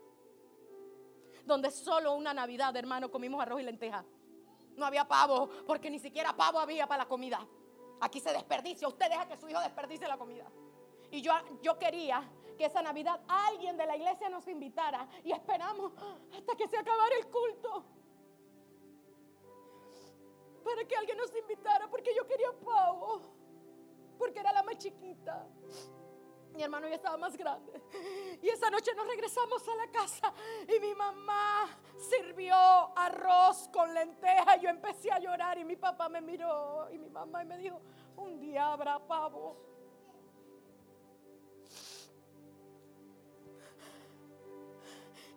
Donde 1.44 1.70
solo 1.70 2.14
una 2.14 2.34
Navidad, 2.34 2.76
hermano, 2.76 3.10
comimos 3.10 3.40
arroz 3.40 3.60
y 3.60 3.64
lenteja. 3.64 4.04
No 4.76 4.86
había 4.86 5.08
pavo, 5.08 5.50
porque 5.66 5.90
ni 5.90 5.98
siquiera 5.98 6.36
pavo 6.36 6.60
había 6.60 6.86
para 6.86 7.04
la 7.04 7.08
comida. 7.08 7.44
Aquí 8.00 8.20
se 8.20 8.32
desperdicia. 8.32 8.86
Usted 8.86 9.08
deja 9.08 9.26
que 9.26 9.36
su 9.36 9.48
hijo 9.48 9.60
desperdicie 9.60 10.06
la 10.06 10.18
comida. 10.18 10.46
Y 11.10 11.22
yo, 11.22 11.32
yo 11.62 11.78
quería 11.78 12.22
que 12.56 12.66
esa 12.66 12.82
Navidad 12.82 13.20
alguien 13.26 13.76
de 13.76 13.86
la 13.86 13.96
iglesia 13.96 14.28
nos 14.28 14.46
invitara. 14.46 15.08
Y 15.24 15.32
esperamos 15.32 15.92
que 16.58 16.66
se 16.68 16.76
acabara 16.76 17.14
el 17.16 17.26
culto 17.28 17.84
para 20.64 20.84
que 20.84 20.96
alguien 20.96 21.16
nos 21.16 21.34
invitara 21.34 21.88
porque 21.88 22.12
yo 22.14 22.26
quería 22.26 22.52
pavo, 22.52 23.22
porque 24.18 24.40
era 24.40 24.52
la 24.52 24.64
más 24.64 24.76
chiquita. 24.76 25.46
Mi 26.52 26.64
hermano 26.64 26.88
ya 26.88 26.96
estaba 26.96 27.16
más 27.16 27.36
grande. 27.36 27.80
Y 28.42 28.48
esa 28.48 28.68
noche 28.70 28.92
nos 28.94 29.06
regresamos 29.06 29.66
a 29.68 29.74
la 29.76 29.86
casa 29.92 30.32
y 30.66 30.80
mi 30.80 30.92
mamá 30.94 31.78
sirvió 31.96 32.56
arroz 32.96 33.68
con 33.72 33.94
lenteja. 33.94 34.56
Yo 34.56 34.68
empecé 34.68 35.12
a 35.12 35.20
llorar 35.20 35.58
y 35.58 35.64
mi 35.64 35.76
papá 35.76 36.08
me 36.08 36.20
miró 36.20 36.88
y 36.90 36.98
mi 36.98 37.08
mamá 37.08 37.44
y 37.44 37.46
me 37.46 37.58
dijo, 37.58 37.80
un 38.16 38.40
día 38.40 38.72
habrá 38.72 38.98
pavo. 38.98 39.56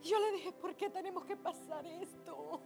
Yo 0.04 0.20
le 0.20 0.32
dije, 0.32 0.52
¿por 0.52 0.76
qué 0.76 0.90
tenemos 0.90 1.24
que 1.26 1.38
pasar 1.38 1.86
esto? 1.86 2.60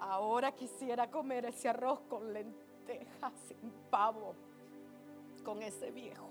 Ahora 0.00 0.52
quisiera 0.52 1.10
comer 1.10 1.46
ese 1.46 1.68
arroz 1.68 2.00
con 2.08 2.32
lentejas 2.32 3.32
sin 3.48 3.70
pavo, 3.90 4.34
con 5.44 5.62
ese 5.62 5.90
viejo. 5.90 6.28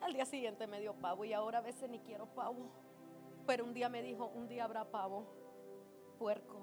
Al 0.00 0.12
día 0.12 0.24
siguiente 0.24 0.66
me 0.66 0.80
dio 0.80 0.94
pavo 0.94 1.24
y 1.24 1.32
ahora 1.32 1.58
a 1.58 1.62
veces 1.62 1.90
ni 1.90 1.98
quiero 2.00 2.26
pavo. 2.26 2.68
Pero 3.46 3.64
un 3.64 3.74
día 3.74 3.88
me 3.88 4.02
dijo, 4.02 4.26
un 4.34 4.46
día 4.46 4.64
habrá 4.64 4.84
pavo, 4.84 5.24
puerco, 6.18 6.60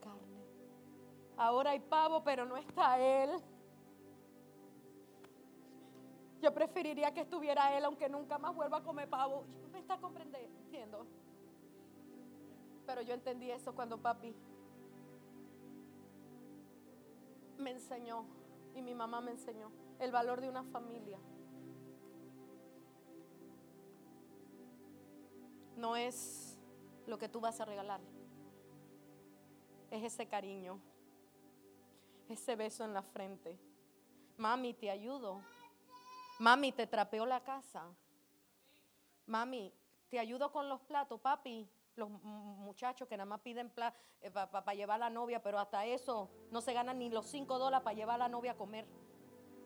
carne. 0.00 0.44
Ahora 1.36 1.72
hay 1.72 1.80
pavo, 1.80 2.22
pero 2.22 2.46
no 2.46 2.56
está 2.56 2.98
él. 2.98 3.30
Yo 6.40 6.54
preferiría 6.54 7.12
que 7.12 7.20
estuviera 7.20 7.76
él, 7.76 7.84
aunque 7.84 8.08
nunca 8.08 8.38
más 8.38 8.54
vuelva 8.54 8.78
a 8.78 8.82
comer 8.82 9.08
pavo. 9.08 9.44
¿Me 9.72 9.78
está 9.78 9.98
comprendiendo? 9.98 11.06
Pero 12.86 13.02
yo 13.02 13.14
entendí 13.14 13.50
eso 13.50 13.74
cuando 13.74 13.98
papi 13.98 14.34
me 17.58 17.72
enseñó 17.72 18.24
y 18.74 18.82
mi 18.82 18.94
mamá 18.94 19.20
me 19.20 19.32
enseñó 19.32 19.70
el 19.98 20.10
valor 20.10 20.40
de 20.40 20.48
una 20.48 20.64
familia. 20.64 21.18
No 25.76 25.94
es 25.96 26.58
lo 27.06 27.18
que 27.18 27.28
tú 27.28 27.40
vas 27.40 27.60
a 27.60 27.64
regalar, 27.64 28.00
es 29.90 30.02
ese 30.02 30.26
cariño, 30.26 30.78
ese 32.28 32.56
beso 32.56 32.84
en 32.84 32.94
la 32.94 33.02
frente. 33.02 33.58
Mami, 34.36 34.74
te 34.74 34.90
ayudo. 34.90 35.40
Mami, 36.40 36.72
te 36.72 36.86
trapeó 36.86 37.26
la 37.26 37.40
casa. 37.40 37.84
Mami, 39.26 39.74
te 40.08 40.18
ayudo 40.18 40.50
con 40.50 40.70
los 40.70 40.80
platos. 40.80 41.20
Papi, 41.20 41.68
los 41.96 42.08
muchachos 42.08 43.06
que 43.06 43.14
nada 43.14 43.26
más 43.26 43.40
piden 43.40 43.70
eh, 44.22 44.30
para 44.30 44.72
llevar 44.72 44.96
a 44.96 45.08
la 45.08 45.10
novia, 45.10 45.42
pero 45.42 45.58
hasta 45.58 45.84
eso 45.84 46.30
no 46.50 46.62
se 46.62 46.72
ganan 46.72 46.98
ni 46.98 47.10
los 47.10 47.26
5 47.26 47.58
dólares 47.58 47.84
para 47.84 47.94
llevar 47.94 48.14
a 48.14 48.24
la 48.24 48.28
novia 48.30 48.52
a 48.52 48.56
comer. 48.56 48.86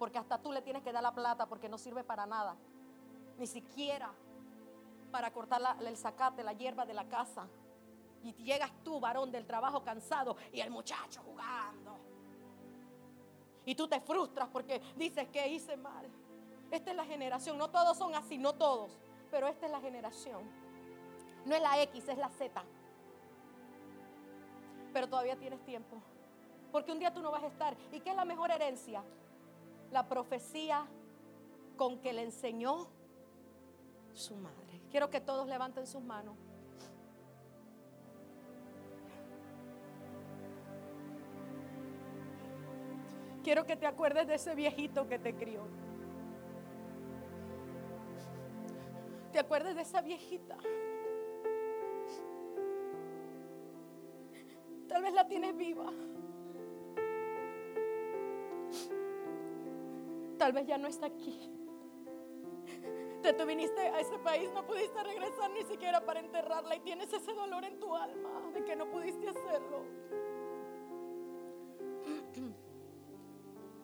Porque 0.01 0.19
hasta 0.19 0.43
tú 0.43 0.51
le 0.51 0.63
tienes 0.63 0.83
que 0.83 0.91
dar 0.91 1.05
la 1.05 1.15
plata 1.15 1.47
porque 1.47 1.69
no 1.69 1.79
sirve 1.79 2.03
para 2.03 2.27
nada. 2.27 2.57
Ni 3.39 3.47
siquiera 3.47 4.13
para 5.13 5.33
cortar 5.33 5.77
el 5.81 5.97
zacate, 5.97 6.43
la 6.43 6.55
hierba 6.55 6.85
de 6.85 6.95
la 6.95 7.09
casa. 7.09 7.47
Y 8.25 8.33
llegas 8.43 8.73
tú, 8.83 8.99
varón 8.99 9.31
del 9.31 9.47
trabajo 9.47 9.85
cansado, 9.85 10.37
y 10.53 10.59
el 10.59 10.73
muchacho 10.73 11.23
jugando. 11.23 11.97
Y 13.65 13.77
tú 13.77 13.87
te 13.87 14.01
frustras 14.01 14.49
porque 14.49 14.83
dices 14.97 15.29
que 15.29 15.47
hice 15.47 15.77
mal. 15.77 16.24
Esta 16.75 16.91
es 16.91 16.97
la 16.97 17.05
generación. 17.05 17.57
No 17.57 17.71
todos 17.71 17.97
son 17.97 18.15
así, 18.15 18.37
no 18.37 18.55
todos. 18.55 18.91
Pero 19.31 19.47
esta 19.49 19.67
es 19.67 19.73
la 19.73 19.81
generación 19.81 20.43
no 21.45 21.55
es 21.55 21.63
la 21.63 21.83
X, 21.83 22.09
es 22.09 22.19
la 22.19 22.29
Z. 22.29 22.63
Pero 24.93 25.09
todavía 25.09 25.37
tienes 25.37 25.61
tiempo. 25.65 25.97
Porque 26.73 26.93
un 26.93 26.99
día 26.99 27.13
tú 27.13 27.21
no 27.21 27.31
vas 27.31 27.43
a 27.43 27.49
estar. 27.49 27.77
¿Y 27.93 28.01
qué 28.01 28.11
es 28.11 28.17
la 28.17 28.25
mejor 28.25 28.51
herencia? 28.51 29.03
La 29.93 30.09
profecía 30.09 30.87
con 31.77 31.99
que 31.99 32.13
le 32.13 32.23
enseñó 32.23 32.87
su 34.13 34.37
madre. 34.37 34.81
Quiero 34.91 35.11
que 35.11 35.21
todos 35.21 35.47
levanten 35.49 35.87
sus 35.87 36.03
manos. 36.03 36.37
Quiero 43.43 43.67
que 43.67 43.77
te 43.77 43.87
acuerdes 43.87 44.27
de 44.27 44.37
ese 44.37 44.55
viejito 44.55 45.07
que 45.07 45.19
te 45.19 45.35
crió. 45.35 45.67
Te 49.35 49.40
acuerdes 49.40 49.75
de 49.75 49.83
esa 49.83 50.01
viejita 50.01 50.57
Tal 54.87 55.03
vez 55.03 55.12
la 55.12 55.27
tienes 55.27 55.57
viva. 55.57 55.92
Tal 60.38 60.53
vez 60.53 60.68
ya 60.68 60.79
no 60.79 60.87
está 60.87 61.07
aquí. 61.07 61.51
Te 63.23 63.33
tú 63.33 63.44
viniste 63.44 63.81
a 63.81 63.99
ese 63.99 64.16
país, 64.20 64.53
no 64.53 64.64
pudiste 64.64 65.03
regresar 65.03 65.51
ni 65.51 65.64
siquiera 65.64 66.01
para 66.05 66.20
enterrarla 66.20 66.77
y 66.77 66.81
tienes 66.81 67.12
ese 67.12 67.35
dolor 67.35 67.64
en 67.64 67.81
tu 67.81 67.92
alma 67.92 68.53
de 68.53 68.62
que 68.62 68.77
no 68.77 68.88
pudiste 68.88 69.29
hacerlo. 69.29 69.83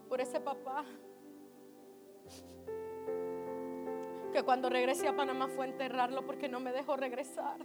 Por 0.09 0.21
ese 0.21 0.41
papá 0.41 0.85
que 4.31 4.43
cuando 4.43 4.69
regresé 4.69 5.09
a 5.09 5.17
Panamá 5.17 5.49
fue 5.49 5.67
a 5.67 5.69
enterrarlo 5.69 6.25
porque 6.25 6.49
no 6.49 6.61
me 6.61 6.73
dejó 6.73 6.97
regresar 6.97 7.59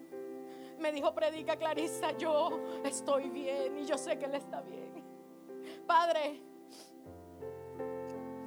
me 0.79 0.91
dijo, 0.91 1.13
predica 1.13 1.55
Clarisa, 1.55 2.11
yo 2.17 2.59
estoy 2.83 3.29
bien 3.29 3.77
y 3.77 3.85
yo 3.85 3.97
sé 3.97 4.17
que 4.17 4.25
él 4.25 4.35
está 4.35 4.61
bien. 4.61 5.03
Padre, 5.87 6.41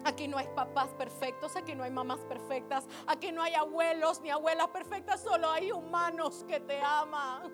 Aquí 0.05 0.27
no 0.29 0.39
hay 0.39 0.47
papás 0.55 0.89
perfectos, 0.95 1.55
aquí 1.57 1.75
no 1.75 1.83
hay 1.83 1.91
mamás 1.91 2.21
perfectas, 2.21 2.87
aquí 3.07 3.31
no 3.31 3.43
hay 3.43 3.55
abuelos 3.55 4.21
ni 4.23 4.31
abuelas 4.31 4.69
perfectas, 4.69 5.21
solo 5.21 5.51
hay 5.51 5.71
humanos 5.71 6.45
que 6.49 6.61
te 6.61 6.81
aman. 6.81 7.53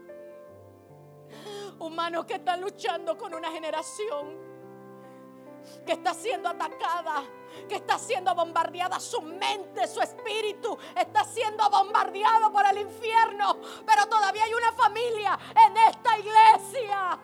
Humanos 1.80 2.26
que 2.26 2.34
están 2.34 2.60
luchando 2.60 3.16
con 3.16 3.34
una 3.34 3.50
generación 3.50 4.53
que 5.84 5.92
está 5.92 6.14
siendo 6.14 6.48
atacada, 6.48 7.22
que 7.68 7.76
está 7.76 7.98
siendo 7.98 8.34
bombardeada 8.34 8.98
su 9.00 9.20
mente, 9.22 9.86
su 9.86 10.00
espíritu, 10.00 10.76
está 10.96 11.24
siendo 11.24 11.68
bombardeado 11.70 12.52
por 12.52 12.66
el 12.66 12.78
infierno. 12.78 13.58
Pero 13.86 14.06
todavía 14.06 14.44
hay 14.44 14.54
una 14.54 14.72
familia 14.72 15.38
en 15.66 15.76
esta 15.76 16.18
iglesia. 16.18 17.18